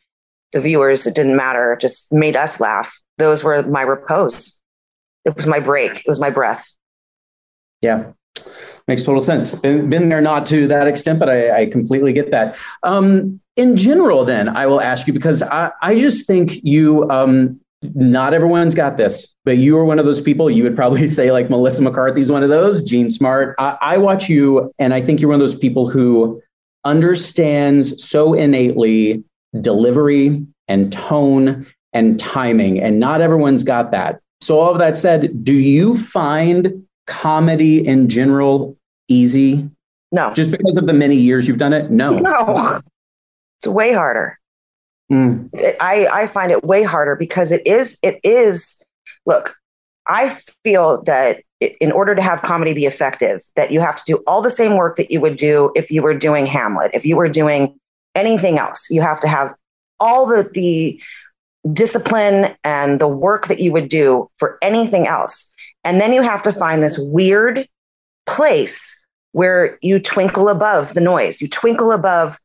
[0.53, 2.97] the viewers, it didn't matter, it just made us laugh.
[3.17, 4.61] Those were my repose.
[5.25, 6.65] It was my break, it was my breath.
[7.81, 8.11] Yeah,
[8.87, 9.51] makes total sense.
[9.51, 12.55] Been, been there not to that extent, but I, I completely get that.
[12.83, 17.09] Um, in general, then I will ask you because I, I just think you.
[17.09, 17.59] Um,
[17.93, 20.49] not everyone's got this, but you are one of those people.
[20.49, 22.81] You would probably say like Melissa McCarthy's one of those.
[22.81, 23.55] Jean Smart.
[23.59, 26.41] I, I watch you, and I think you're one of those people who
[26.85, 29.23] understands so innately
[29.61, 34.19] delivery and tone and timing, and not everyone's got that.
[34.41, 39.69] So, all of that said, do you find comedy in general easy?
[40.11, 40.33] No.
[40.33, 41.91] Just because of the many years you've done it?
[41.91, 42.19] No.
[42.19, 42.79] No.
[43.59, 44.37] It's way harder.
[45.11, 45.49] Mm.
[45.79, 48.83] I, I find it way harder because it is, it is,
[49.25, 49.55] look,
[50.07, 54.23] I feel that in order to have comedy be effective, that you have to do
[54.27, 57.15] all the same work that you would do if you were doing Hamlet, if you
[57.15, 57.79] were doing
[58.13, 58.85] anything else.
[58.89, 59.53] You have to have
[59.99, 61.01] all the, the
[61.71, 65.53] discipline and the work that you would do for anything else.
[65.83, 67.67] And then you have to find this weird
[68.25, 72.39] place where you twinkle above the noise, you twinkle above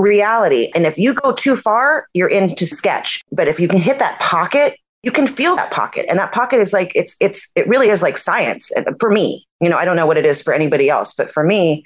[0.00, 0.70] reality.
[0.74, 3.22] And if you go too far, you're into sketch.
[3.30, 6.06] But if you can hit that pocket, you can feel that pocket.
[6.08, 9.46] And that pocket is like, it's, it's, it really is like science for me.
[9.60, 11.84] You know, I don't know what it is for anybody else, but for me,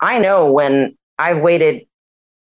[0.00, 1.86] I know when I've waited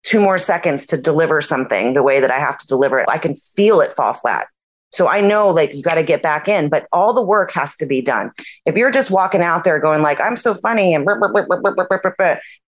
[0.04, 3.17] two more seconds to deliver something the way that I have to deliver it, I
[3.17, 4.47] can feel it fall flat.
[4.91, 7.75] So I know like you got to get back in, but all the work has
[7.77, 8.32] to be done.
[8.65, 11.06] If you're just walking out there going like I'm so funny and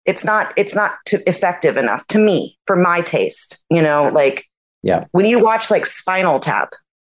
[0.05, 4.45] it's not it's not effective enough to me for my taste, you know, like
[4.84, 5.05] yeah.
[5.12, 6.73] When you watch like Spinal Tap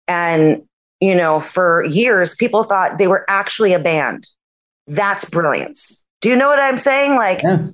[0.06, 0.62] and
[1.00, 4.28] you know, for years people thought they were actually a band.
[4.86, 6.04] That's brilliance.
[6.20, 7.16] Do you know what I'm saying?
[7.16, 7.68] Like yeah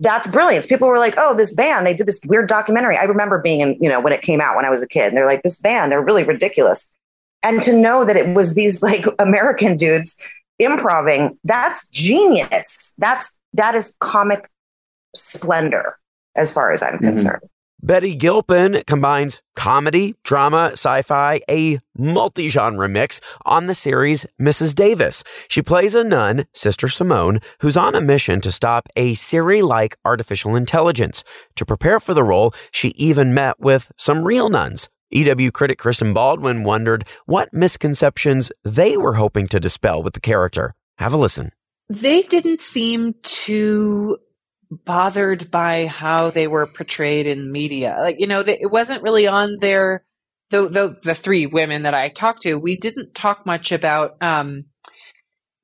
[0.00, 0.66] that's brilliance.
[0.66, 3.76] People were like, "Oh, this band, they did this weird documentary." I remember being in,
[3.80, 5.08] you know, when it came out when I was a kid.
[5.08, 6.98] And they're like, "This band, they're really ridiculous."
[7.42, 10.16] And to know that it was these like American dudes
[10.58, 12.94] improving, that's genius.
[12.98, 14.50] That's that is comic
[15.14, 15.98] splendor
[16.34, 17.04] as far as I'm mm-hmm.
[17.06, 17.42] concerned.
[17.84, 24.74] Betty Gilpin combines comedy, drama, sci fi, a multi genre mix on the series Mrs.
[24.74, 25.22] Davis.
[25.48, 29.98] She plays a nun, Sister Simone, who's on a mission to stop a Siri like
[30.02, 31.24] artificial intelligence.
[31.56, 34.88] To prepare for the role, she even met with some real nuns.
[35.10, 40.74] EW critic Kristen Baldwin wondered what misconceptions they were hoping to dispel with the character.
[40.96, 41.50] Have a listen.
[41.90, 44.16] They didn't seem to
[44.84, 47.96] bothered by how they were portrayed in media.
[48.00, 50.04] Like, you know, they, it wasn't really on their,
[50.50, 54.64] the, the, the three women that I talked to, we didn't talk much about, um,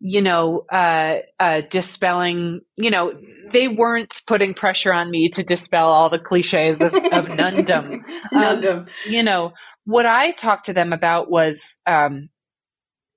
[0.01, 3.13] you know, uh, uh, dispelling, you know,
[3.53, 8.01] they weren't putting pressure on me to dispel all the cliches of, of nundom.
[8.33, 9.53] Um, you know,
[9.85, 12.29] what I talked to them about was, um,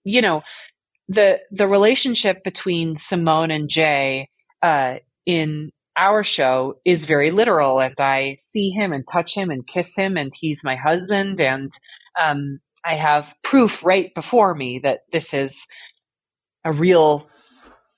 [0.03, 0.41] you know,
[1.07, 4.29] the, the relationship between Simone and Jay,
[4.61, 9.67] uh, in our show is very literal and I see him and touch him and
[9.67, 11.71] kiss him and he's my husband and
[12.19, 15.65] um, I have proof right before me that this is
[16.65, 17.27] a real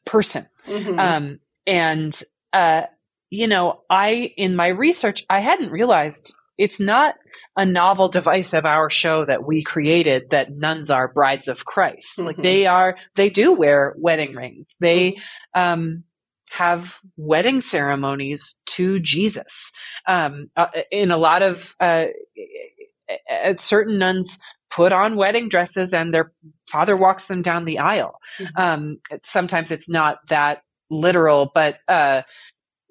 [0.05, 0.47] person.
[0.67, 0.99] Mm-hmm.
[0.99, 2.19] Um, and,
[2.53, 2.83] uh,
[3.29, 7.15] you know, I, in my research, I hadn't realized it's not
[7.57, 12.17] a novel device of our show that we created that nuns are brides of Christ.
[12.17, 12.27] Mm-hmm.
[12.27, 14.67] Like they are, they do wear wedding rings.
[14.79, 15.61] They, mm-hmm.
[15.61, 16.03] um,
[16.55, 19.71] have wedding ceremonies to Jesus.
[20.07, 22.05] Um, uh, in a lot of uh,
[23.57, 24.39] certain nuns
[24.69, 26.31] put on wedding dresses and their
[26.69, 28.19] father walks them down the aisle.
[28.39, 28.61] Mm-hmm.
[28.61, 32.21] Um, sometimes it's not that literal, but uh,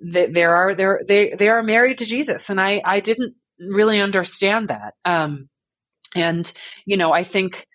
[0.03, 4.01] they, there are there they they are married to Jesus, and I I didn't really
[4.01, 4.95] understand that.
[5.05, 5.49] Um,
[6.15, 6.51] and
[6.85, 7.67] you know, I think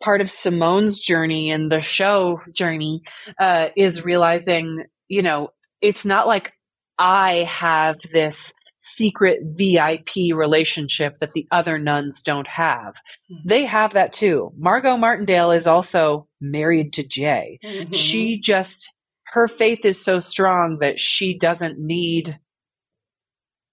[0.00, 3.02] part of Simone's journey and the show journey
[3.40, 6.52] uh, is realizing, you know, it's not like
[6.98, 12.94] I have this secret VIP relationship that the other nuns don't have.
[13.30, 13.48] Mm-hmm.
[13.48, 14.52] They have that too.
[14.56, 17.58] Margot Martindale is also married to Jay.
[17.64, 17.92] Mm-hmm.
[17.92, 18.92] She just,
[19.26, 22.38] her faith is so strong that she doesn't need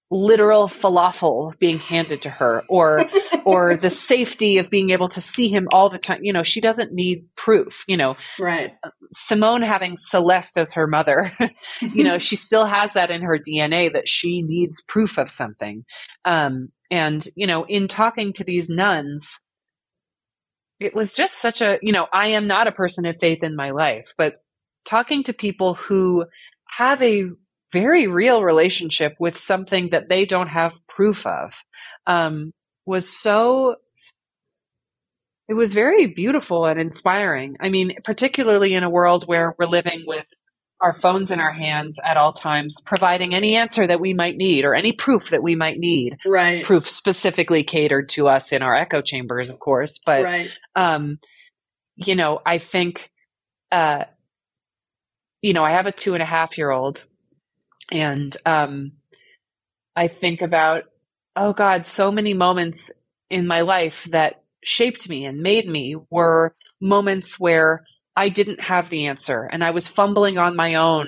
[0.10, 3.06] literal falafel being handed to her or
[3.46, 6.20] or the safety of being able to see him all the time.
[6.24, 8.16] You know she doesn't need proof you know.
[8.40, 8.74] Right.
[9.14, 11.32] Simone having celeste as her mother
[11.82, 15.86] you know she still has that in her dna that she needs proof of something.
[16.26, 19.40] Um and you know in talking to these nuns
[20.80, 23.56] it was just such a you know i am not a person of faith in
[23.56, 24.36] my life but
[24.86, 26.26] talking to people who
[26.70, 27.26] have a
[27.72, 31.64] very real relationship with something that they don't have proof of
[32.06, 32.52] um,
[32.86, 33.76] was so
[35.50, 37.58] it was very beautiful and inspiring.
[37.60, 40.26] I mean particularly in a world where we're living with
[40.82, 44.66] our phones in our hands at all times providing any answer that we might need
[44.66, 46.18] or any proof that we might need.
[46.26, 46.64] Right.
[46.64, 50.60] Proof specifically catered to us in our echo chambers of course but right.
[50.76, 51.20] um
[51.96, 53.12] you know i think
[53.72, 54.06] uh
[55.42, 57.06] you know i have a two and a half year old
[57.92, 58.94] and um,
[59.96, 60.86] I think about,
[61.36, 62.92] oh God, so many moments
[63.30, 68.90] in my life that shaped me and made me were moments where I didn't have
[68.90, 71.08] the answer and I was fumbling on my own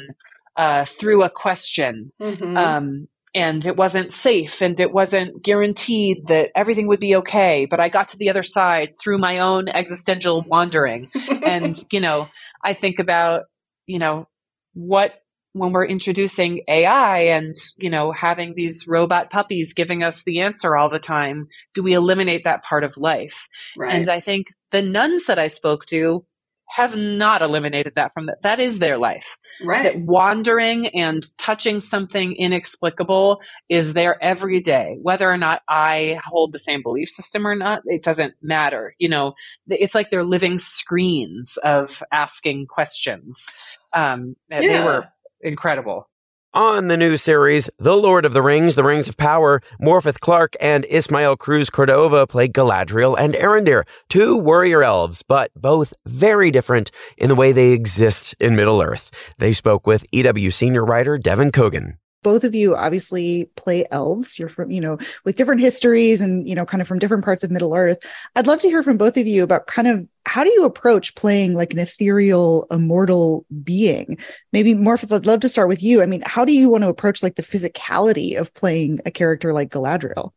[0.55, 2.11] uh, through a question.
[2.21, 2.57] Mm-hmm.
[2.57, 7.65] Um, and it wasn't safe and it wasn't guaranteed that everything would be okay.
[7.65, 11.11] But I got to the other side through my own existential wandering.
[11.45, 12.29] and, you know,
[12.63, 13.43] I think about,
[13.85, 14.27] you know,
[14.73, 15.13] what
[15.55, 20.75] when we're introducing AI and, you know, having these robot puppies giving us the answer
[20.75, 23.47] all the time, do we eliminate that part of life?
[23.77, 23.95] Right.
[23.95, 26.25] And I think the nuns that I spoke to
[26.67, 28.41] have not eliminated that from that.
[28.41, 29.37] That is their life.
[29.63, 29.83] Right.
[29.83, 33.39] That wandering and touching something inexplicable
[33.69, 34.97] is there every day.
[35.01, 38.93] Whether or not I hold the same belief system or not, it doesn't matter.
[38.97, 39.35] You know,
[39.69, 43.45] it's like they're living screens of asking questions.
[43.93, 44.59] Um, yeah.
[44.59, 45.07] They were
[45.41, 46.09] incredible.
[46.55, 50.55] On the new series, The Lord of the Rings, The Rings of Power, Morfydd Clark
[50.61, 56.91] and Ismael Cruz Córdova play Galadriel and Arondir, two warrior elves, but both very different
[57.17, 59.11] in the way they exist in Middle Earth.
[59.37, 61.97] They spoke with EW senior writer Devan Coggan.
[62.25, 64.39] Both of you obviously play elves.
[64.39, 67.43] You're from, you know, with different histories and, you know, kind of from different parts
[67.43, 67.99] of Middle Earth.
[68.35, 71.13] I'd love to hear from both of you about kind of how do you approach
[71.13, 74.17] playing like an ethereal, immortal being?
[74.51, 76.01] Maybe Morph, I'd love to start with you.
[76.01, 79.53] I mean, how do you want to approach like the physicality of playing a character
[79.53, 80.31] like Galadriel?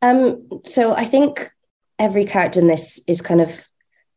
[0.00, 1.50] Um, so I think
[1.98, 3.66] every character in this is kind of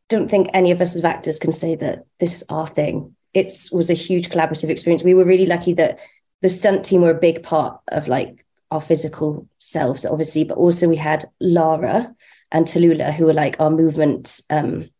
[0.08, 3.16] don't think any of us as actors can say that this is our thing.
[3.34, 5.02] It was a huge collaborative experience.
[5.02, 5.98] We were really lucky that
[6.42, 10.88] the stunt team were a big part of like our physical selves, obviously, but also
[10.88, 12.14] we had Lara
[12.50, 14.90] and Tallulah, who were like our movement um,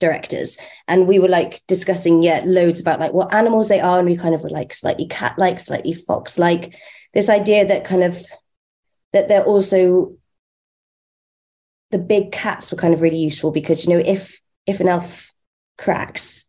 [0.00, 0.58] directors.
[0.88, 3.98] And we were like discussing, yeah, loads about like what animals they are.
[3.98, 6.74] And we kind of were like slightly cat like, slightly fox like.
[7.12, 8.24] This idea that kind of
[9.12, 10.14] that they're also
[11.90, 15.32] the big cats were kind of really useful because you know if if an elf
[15.76, 16.48] cracks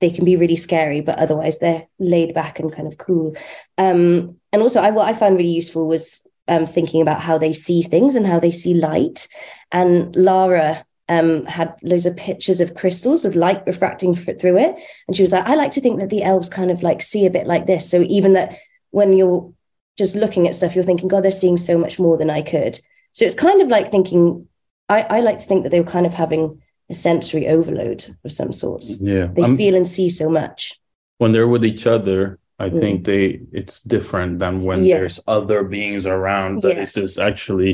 [0.00, 3.34] they can be really scary but otherwise they're laid back and kind of cool.
[3.78, 7.52] Um, and also I, what i found really useful was um, thinking about how they
[7.52, 9.28] see things and how they see light.
[9.72, 14.76] And lara um, had loads of pictures of crystals with light refracting f- through it.
[15.06, 17.26] And she was like i like to think that the elves kind of like see
[17.26, 17.90] a bit like this.
[17.90, 18.56] So even that
[18.90, 19.52] when you're
[19.98, 22.78] just looking at stuff you're thinking god they're seeing so much more than i could.
[23.12, 24.48] So it's kind of like thinking
[24.88, 28.30] I, I like to think that they were kind of having a sensory overload of
[28.32, 29.00] some sorts.
[29.00, 29.26] Yeah.
[29.34, 30.78] They I'm- feel and see so much.
[31.18, 32.78] when they're with each other i Mm.
[32.80, 33.24] think they
[33.60, 34.96] it's different than when Yeah.
[34.98, 36.82] there's other beings around that Yeah.
[36.82, 37.72] it's just actually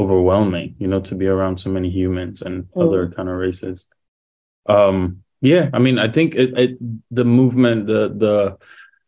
[0.00, 2.82] overwhelming you know to be around so many humans and Mm.
[2.84, 3.86] other kind of races
[4.74, 6.72] um yeah i mean i think it, it
[7.10, 8.34] the movement the the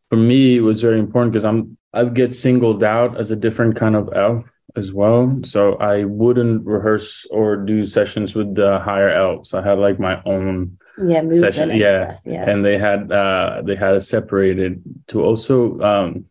[0.09, 3.97] for me was very important because i'm i get singled out as a different kind
[4.01, 4.45] of elf
[4.77, 5.41] as well.
[5.45, 9.55] So i wouldn't rehearse or do sessions with the higher elves.
[9.55, 11.71] I had like my own Yeah, session.
[11.71, 12.19] yeah.
[12.25, 12.49] yeah.
[12.51, 16.25] and they had uh they had it separated to also um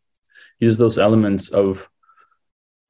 [0.60, 1.90] use those elements of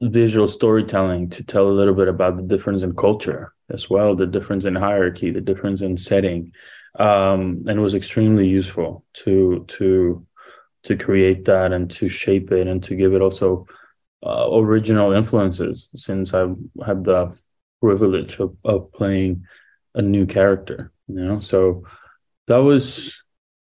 [0.01, 4.27] visual storytelling to tell a little bit about the difference in culture as well the
[4.27, 6.51] difference in hierarchy the difference in setting
[6.99, 10.25] um and it was extremely useful to to
[10.83, 13.65] to create that and to shape it and to give it also
[14.25, 16.55] uh, original influences since I've
[16.85, 17.37] had the
[17.81, 19.45] privilege of, of playing
[19.95, 21.83] a new character you know so
[22.47, 23.21] that was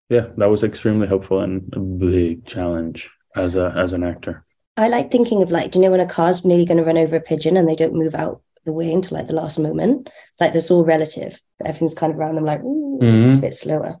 [0.08, 4.44] yeah that was extremely helpful and a big challenge as a as an actor
[4.76, 6.98] I like thinking of like, do you know when a car's nearly going to run
[6.98, 10.10] over a pigeon and they don't move out the way until like the last moment?
[10.40, 11.40] Like that's all relative.
[11.64, 13.38] Everything's kind of around them, like ooh, Mhm.
[13.38, 14.00] a bit slower.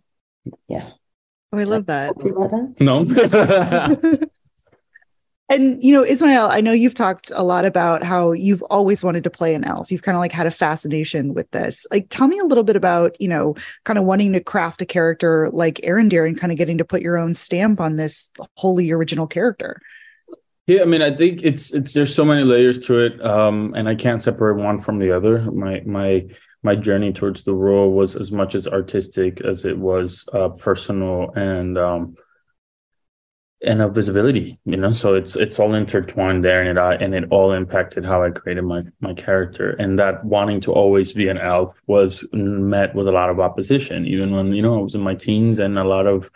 [0.66, 0.90] Yeah.
[1.52, 2.16] Oh, I love that.
[2.80, 3.04] no
[5.54, 9.22] And you know, Ismael, I know you've talked a lot about how you've always wanted
[9.22, 9.92] to play an elf.
[9.92, 11.86] You've kind of like had a fascination with this.
[11.92, 14.86] Like, tell me a little bit about, you know, kind of wanting to craft a
[14.86, 18.90] character like Arondir and kind of getting to put your own stamp on this wholly
[18.90, 19.80] original character.
[20.66, 23.88] Yeah, I mean, I think it's it's there's so many layers to it, um, and
[23.88, 25.38] I can't separate one from the other.
[25.52, 26.26] My my
[26.64, 31.30] my journey towards the role was as much as artistic as it was uh, personal
[31.36, 32.16] and um,
[33.62, 34.58] and a visibility.
[34.64, 38.04] You know, so it's it's all intertwined there, and it uh, and it all impacted
[38.04, 39.70] how I created my my character.
[39.70, 44.06] And that wanting to always be an elf was met with a lot of opposition,
[44.06, 46.30] even when you know I was in my teens, and a lot of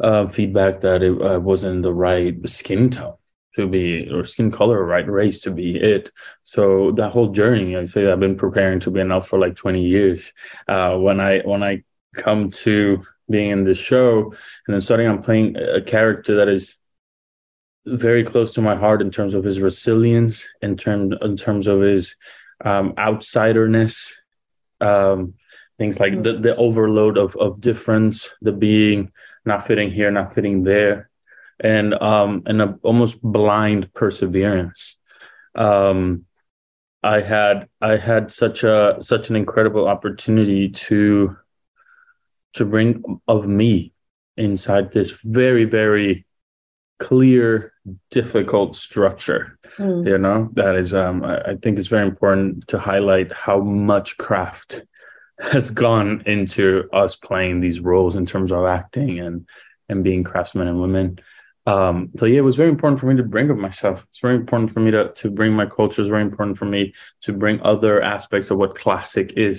[0.00, 3.14] uh, feedback that it uh, wasn't the right skin tone
[3.56, 6.10] to be or skin color right race to be it
[6.42, 9.56] so that whole journey i say i've been preparing to be an elf for like
[9.56, 10.32] 20 years
[10.68, 11.82] uh when i when i
[12.14, 14.24] come to being in this show
[14.66, 16.78] and then starting on playing a character that is
[17.86, 21.80] very close to my heart in terms of his resilience in terms in terms of
[21.80, 22.14] his
[22.64, 24.12] um outsiderness
[24.80, 25.34] um
[25.78, 29.10] things like the, the overload of of difference the being
[29.44, 31.08] not fitting here not fitting there
[31.58, 34.96] and um and a almost blind perseverance.
[35.54, 36.26] Um
[37.02, 41.36] i had i had such a such an incredible opportunity to
[42.54, 43.92] to bring of me
[44.36, 46.26] inside this very very
[46.98, 47.72] clear
[48.10, 50.04] difficult structure Mm.
[50.04, 54.16] you know that is um I, I think it's very important to highlight how much
[54.16, 54.84] craft
[55.40, 59.46] has gone into us playing these roles in terms of acting and
[59.88, 61.20] and being craftsmen and women
[61.70, 64.06] um so yeah it was very important for me to bring up myself.
[64.10, 66.02] It's very important for me to to bring my culture.
[66.02, 66.82] It's very important for me
[67.24, 69.58] to bring other aspects of what classic is.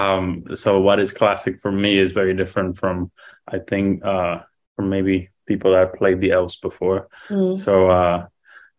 [0.00, 0.24] Um
[0.62, 3.10] so what is classic for me is very different from
[3.56, 4.36] i think uh
[4.76, 7.08] from maybe people that played the elves before.
[7.28, 7.56] Mm.
[7.56, 8.26] so uh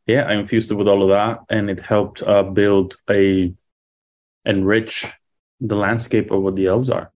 [0.06, 3.54] yeah i infused it with all of that and it helped uh build a
[4.46, 5.08] enrich
[5.60, 7.12] the landscape of what the elves are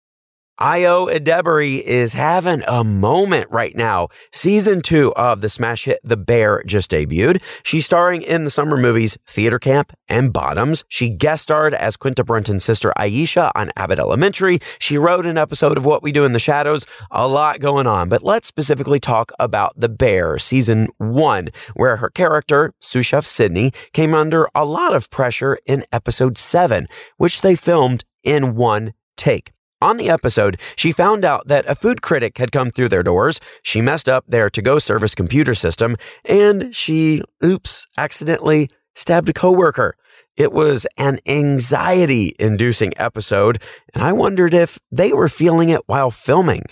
[0.62, 4.10] Ayo Edebiri is having a moment right now.
[4.32, 7.42] Season two of the smash hit The Bear just debuted.
[7.64, 10.84] She's starring in the summer movies Theater Camp and Bottoms.
[10.88, 14.60] She guest starred as Quinta Brunson's sister Ayesha on Abbott Elementary.
[14.78, 16.86] She wrote an episode of What We Do in the Shadows.
[17.10, 22.12] A lot going on, but let's specifically talk about The Bear, season one, where her
[22.12, 26.88] character, sous chef Sydney, came under a lot of pressure in episode seven,
[27.18, 29.54] which they filmed in one take.
[29.82, 33.40] On the episode, she found out that a food critic had come through their doors.
[33.64, 39.34] She messed up their to go service computer system and she, oops, accidentally stabbed a
[39.34, 39.96] coworker.
[40.38, 43.62] It was an anxiety inducing episode,
[43.94, 46.64] and I wondered if they were feeling it while filming.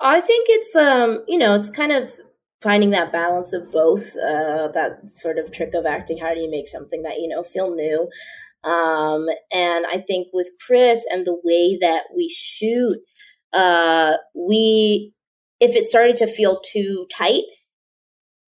[0.00, 2.12] I think it's, um, you know, it's kind of
[2.60, 6.18] finding that balance of both, uh, that sort of trick of acting.
[6.18, 8.08] How do you make something that, you know, feel new?
[8.64, 12.98] Um, and I think with Chris and the way that we shoot,
[13.52, 15.12] uh, we,
[15.60, 17.42] if it started to feel too tight,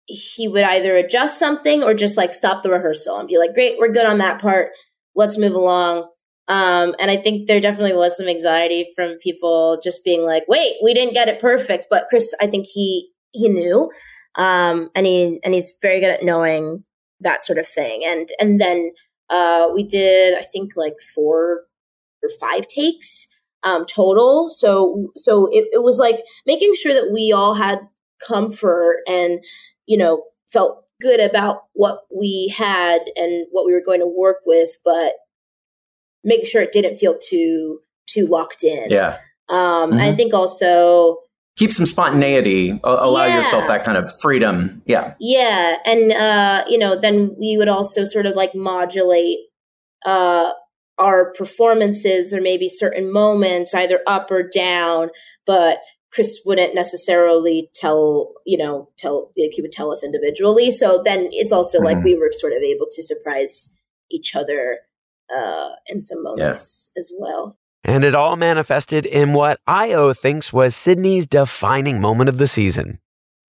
[0.06, 3.78] he would either adjust something or just like stop the rehearsal and be like, great,
[3.80, 4.72] we're good on that part.
[5.16, 6.10] Let's move along.
[6.50, 10.76] Um, and I think there definitely was some anxiety from people just being like, wait,
[10.84, 11.88] we didn't get it perfect.
[11.90, 13.90] But Chris, I think he, he knew.
[14.36, 16.84] Um, and he, and he's very good at knowing
[17.22, 18.04] that sort of thing.
[18.06, 18.92] And, and then,
[19.30, 21.62] uh, we did, I think, like four
[22.22, 23.28] or five takes
[23.64, 24.50] um, total.
[24.50, 27.80] So, so it, it was like making sure that we all had
[28.26, 29.44] comfort and,
[29.86, 34.38] you know, felt good about what we had and what we were going to work
[34.46, 35.14] with, but
[36.24, 38.90] making sure it didn't feel too too locked in.
[38.90, 39.18] Yeah.
[39.50, 40.00] Um, mm-hmm.
[40.00, 41.18] I think also
[41.56, 42.80] keep some spontaneity.
[42.84, 43.42] Allow yeah.
[43.42, 44.82] yourself that kind of freedom.
[44.86, 45.14] Yeah.
[45.20, 45.78] Yeah.
[45.86, 49.40] And uh you know then we would also sort of like modulate
[50.06, 50.52] uh
[51.00, 55.10] our performances or maybe certain moments either up or down.
[55.46, 55.78] But
[56.12, 60.72] chris wouldn't necessarily tell you know tell like he would tell us individually.
[60.72, 61.86] So then it's also mm-hmm.
[61.86, 63.76] like we were sort of able to surprise
[64.10, 64.80] each other
[65.34, 67.00] uh in some moments yeah.
[67.00, 72.38] as well and it all manifested in what Ayo thinks was Sydney's defining moment of
[72.38, 73.00] the season.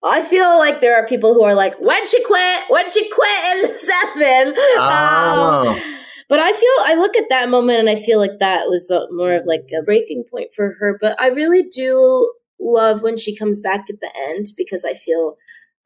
[0.03, 3.57] I feel like there are people who are like, when she quit, when she quit
[3.57, 4.55] in seven.
[4.57, 5.75] Oh.
[5.75, 5.81] Um,
[6.27, 9.33] but I feel, I look at that moment and I feel like that was more
[9.33, 10.97] of like a breaking point for her.
[10.99, 15.35] But I really do love when she comes back at the end because I feel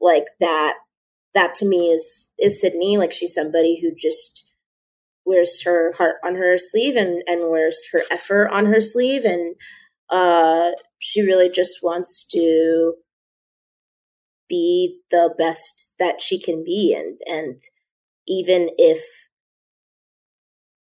[0.00, 0.74] like that,
[1.34, 2.96] that to me is, is Sydney.
[2.96, 4.45] Like she's somebody who just,
[5.26, 9.24] wears her heart on her sleeve and, and wears her effort on her sleeve.
[9.24, 9.56] And
[10.08, 12.94] uh, she really just wants to
[14.48, 16.94] be the best that she can be.
[16.94, 17.60] And, and
[18.28, 19.02] even if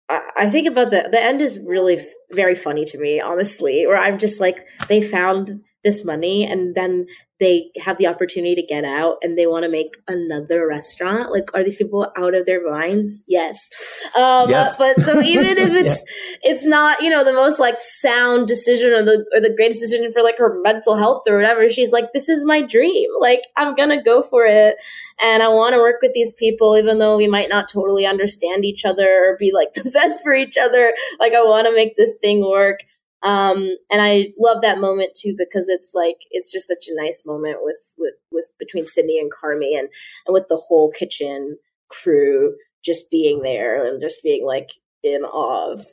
[0.08, 4.00] I, I think about the, the end is really very funny to me, honestly, where
[4.00, 7.08] I'm just like, they found this money and then
[7.40, 11.32] they have the opportunity to get out and they want to make another restaurant?
[11.32, 13.24] Like are these people out of their minds?
[13.28, 13.70] Yes.
[14.16, 14.76] Um yes.
[14.80, 16.52] but so even if it's yeah.
[16.52, 20.12] it's not you know the most like sound decision or the or the greatest decision
[20.12, 23.10] for like her mental health or whatever she's like this is my dream.
[23.20, 24.76] Like i'm gonna go for it.
[25.22, 28.66] And i want to work with these people even though we might not totally understand
[28.66, 30.94] each other or be like the best for each other.
[31.20, 32.80] Like i want to make this thing work
[33.22, 37.24] um, and I love that moment too because it's like it's just such a nice
[37.26, 39.90] moment with with with between Sydney and Carmy and
[40.26, 41.58] and with the whole kitchen
[41.90, 44.70] crew just being there and just being like
[45.04, 45.86] in awe of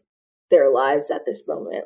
[0.50, 1.84] their lives at this moment.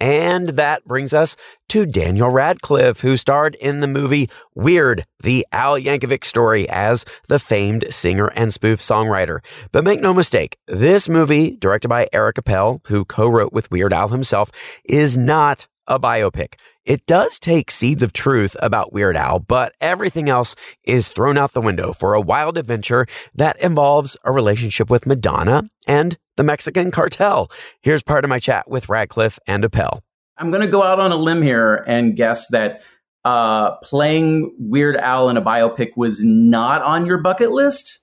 [0.00, 1.36] And that brings us
[1.68, 7.38] to Daniel Radcliffe, who starred in the movie Weird, the Al Yankovic story as the
[7.38, 9.40] famed singer and spoof songwriter.
[9.70, 13.92] But make no mistake, this movie, directed by Eric Appel, who co wrote with Weird
[13.92, 14.50] Al himself,
[14.84, 16.54] is not a biopic.
[16.84, 21.52] It does take seeds of truth about Weird Al, but everything else is thrown out
[21.52, 26.90] the window for a wild adventure that involves a relationship with Madonna and the Mexican
[26.90, 27.50] cartel.
[27.82, 30.02] Here's part of my chat with Radcliffe and Appel.
[30.38, 32.80] I'm going to go out on a limb here and guess that
[33.24, 37.98] uh, playing Weird Al in a biopic was not on your bucket list.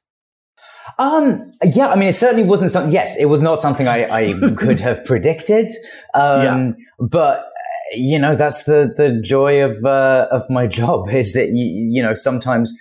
[1.00, 4.34] Um, yeah, I mean, it certainly wasn't something, yes, it was not something I, I
[4.58, 5.72] could have predicted.
[6.14, 6.72] Um, yeah.
[7.00, 7.46] but
[7.94, 12.04] you know, that's the, the joy of, uh, of my job is that, you, you
[12.04, 12.74] know, sometimes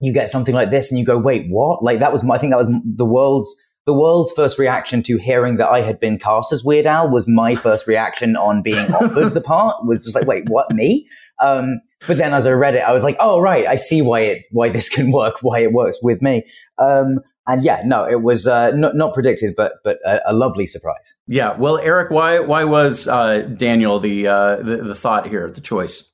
[0.00, 1.82] you get something like this and you go, wait, what?
[1.82, 3.54] Like that was, my, I think that was the world's
[3.86, 7.28] the world's first reaction to hearing that I had been cast as Weird Al was
[7.28, 11.06] my first reaction on being offered the part was just like, wait, what, me?
[11.42, 14.20] Um, but then as I read it, I was like, oh, right, I see why
[14.20, 16.44] it, why this can work, why it works with me.
[16.78, 20.66] Um, and yeah, no, it was uh, not not predicted, but but a, a, lovely
[20.66, 21.14] surprise.
[21.26, 21.56] Yeah.
[21.56, 26.04] Well, Eric, why why was uh, Daniel the, uh, the, the thought here, the choice?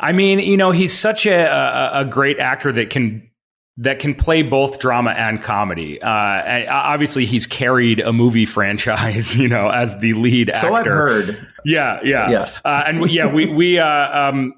[0.00, 3.30] I mean, you know, he's such a, a, a great actor that can
[3.76, 6.02] that can play both drama and comedy.
[6.02, 10.66] Uh, obviously, he's carried a movie franchise, you know, as the lead actor.
[10.66, 11.46] So I've heard.
[11.64, 14.54] Yeah, yeah, yes, uh, and we, yeah, we we uh, um,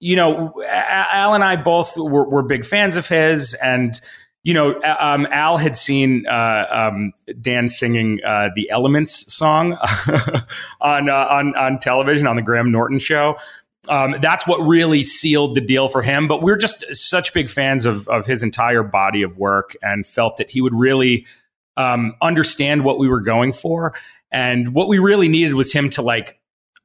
[0.00, 4.00] you know, Al and I both were, were big fans of his, and
[4.44, 9.74] you know, um, Al had seen uh, um, Dan singing uh, the Elements song
[10.80, 13.36] on uh, on on television on the Graham Norton show.
[13.88, 16.28] Um, that's what really sealed the deal for him.
[16.28, 20.38] But we're just such big fans of of his entire body of work, and felt
[20.38, 21.24] that he would really
[21.76, 23.94] um, understand what we were going for.
[24.32, 26.40] And what we really needed was him to like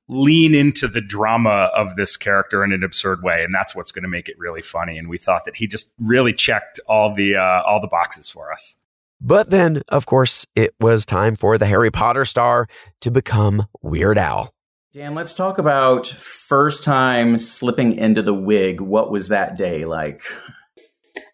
[0.10, 4.04] lean into the drama of this character in an absurd way and that's what's going
[4.04, 7.36] to make it really funny and we thought that he just really checked all the
[7.36, 8.78] uh, all the boxes for us.
[9.20, 12.68] But then of course it was time for the harry potter star
[13.02, 14.54] to become weird al.
[14.94, 18.80] Dan let's talk about first time slipping into the wig.
[18.80, 20.24] What was that day like?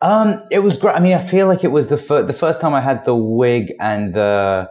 [0.02, 2.60] Um it was great i mean i feel like it was the, fir- the first
[2.60, 4.68] time i had the wig and the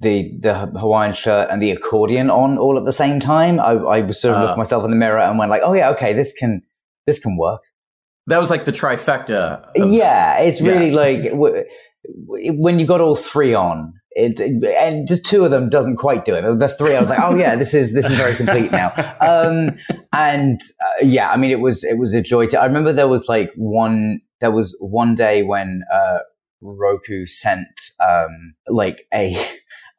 [0.00, 3.60] the the Hawaiian shirt and the accordion on all at the same time.
[3.60, 5.72] I, I was sort of uh, looked myself in the mirror and went like, oh
[5.72, 6.62] yeah, okay, this can
[7.06, 7.60] this can work.
[8.26, 9.66] That was like the trifecta.
[9.76, 10.96] Of, yeah, it's really yeah.
[10.96, 11.64] like w-
[12.26, 13.94] when you got all three on.
[14.16, 14.38] It,
[14.80, 16.42] and just two of them doesn't quite do it.
[16.60, 18.92] The three, I was like, oh yeah, this is this is very complete now.
[19.20, 19.76] Um,
[20.12, 22.60] and uh, yeah, I mean, it was it was a joy to.
[22.60, 26.18] I remember there was like one there was one day when uh,
[26.60, 27.66] Roku sent
[28.00, 29.34] um, like a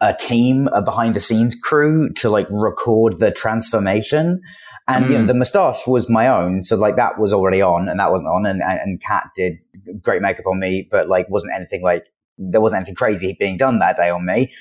[0.01, 4.41] a team, a behind the scenes crew to like record the transformation.
[4.87, 5.09] And mm.
[5.09, 5.27] you know, mm.
[5.27, 8.45] the moustache was my own, so like that was already on, and that wasn't on.
[8.45, 9.53] And and Kat did
[10.01, 12.03] great makeup on me, but like wasn't anything like
[12.37, 14.51] there wasn't anything crazy being done that day on me.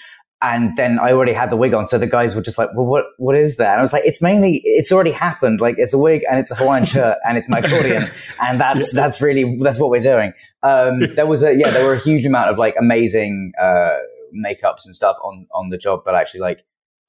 [0.41, 2.87] And then I already had the wig on, so the guys were just like, "Well,
[2.87, 5.61] what what is that?" And I was like, "It's mainly it's already happened.
[5.61, 8.05] Like it's a wig and it's a Hawaiian shirt and it's my accordion,
[8.41, 10.33] and that's that's really that's what we're doing."
[10.63, 13.53] Um, there was a yeah, there were a huge amount of like amazing.
[13.61, 13.97] Uh,
[14.35, 16.61] makeups and stuff on on the job, but actually like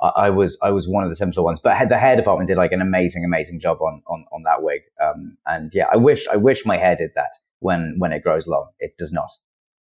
[0.02, 1.60] I, I was I was one of the simpler ones.
[1.64, 4.82] But the hair department did like an amazing amazing job on on on that wig.
[5.04, 8.48] Um, and yeah, I wish I wish my hair did that when when it grows
[8.48, 8.70] long.
[8.80, 9.30] It does not.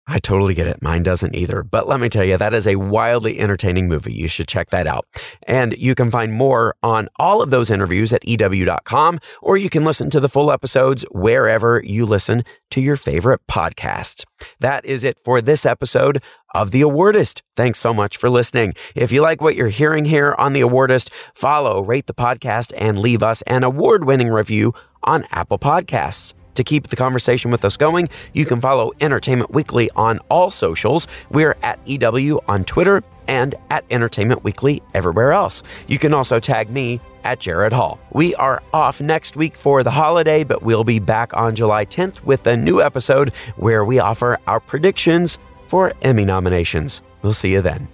[0.09, 0.83] I totally get it.
[0.83, 1.63] Mine doesn't either.
[1.63, 4.13] But let me tell you, that is a wildly entertaining movie.
[4.13, 5.07] You should check that out.
[5.45, 9.85] And you can find more on all of those interviews at EW.com, or you can
[9.85, 14.25] listen to the full episodes wherever you listen to your favorite podcasts.
[14.59, 16.21] That is it for this episode
[16.53, 17.43] of The Awardist.
[17.57, 18.75] Thanks so much for listening.
[18.97, 22.99] If you like what you're hearing here on The Awardist, follow, rate the podcast, and
[22.99, 24.75] leave us an award winning review
[25.05, 26.35] on Apple Podcasts.
[26.55, 31.07] To keep the conversation with us going, you can follow Entertainment Weekly on all socials.
[31.31, 35.63] We're at EW on Twitter and at Entertainment Weekly everywhere else.
[35.87, 37.99] You can also tag me at Jared Hall.
[38.13, 42.23] We are off next week for the holiday, but we'll be back on July 10th
[42.25, 45.39] with a new episode where we offer our predictions
[45.69, 47.01] for Emmy nominations.
[47.23, 47.89] We'll see you then.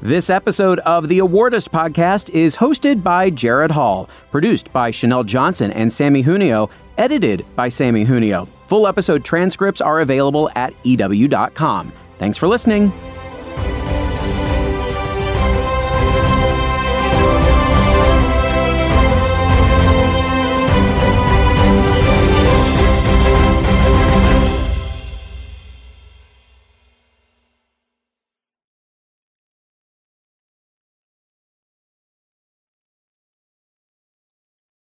[0.00, 5.72] This episode of the Awardist podcast is hosted by Jared Hall, produced by Chanel Johnson
[5.72, 8.46] and Sammy Junio, edited by Sammy Junio.
[8.66, 11.92] Full episode transcripts are available at EW.com.
[12.18, 12.92] Thanks for listening.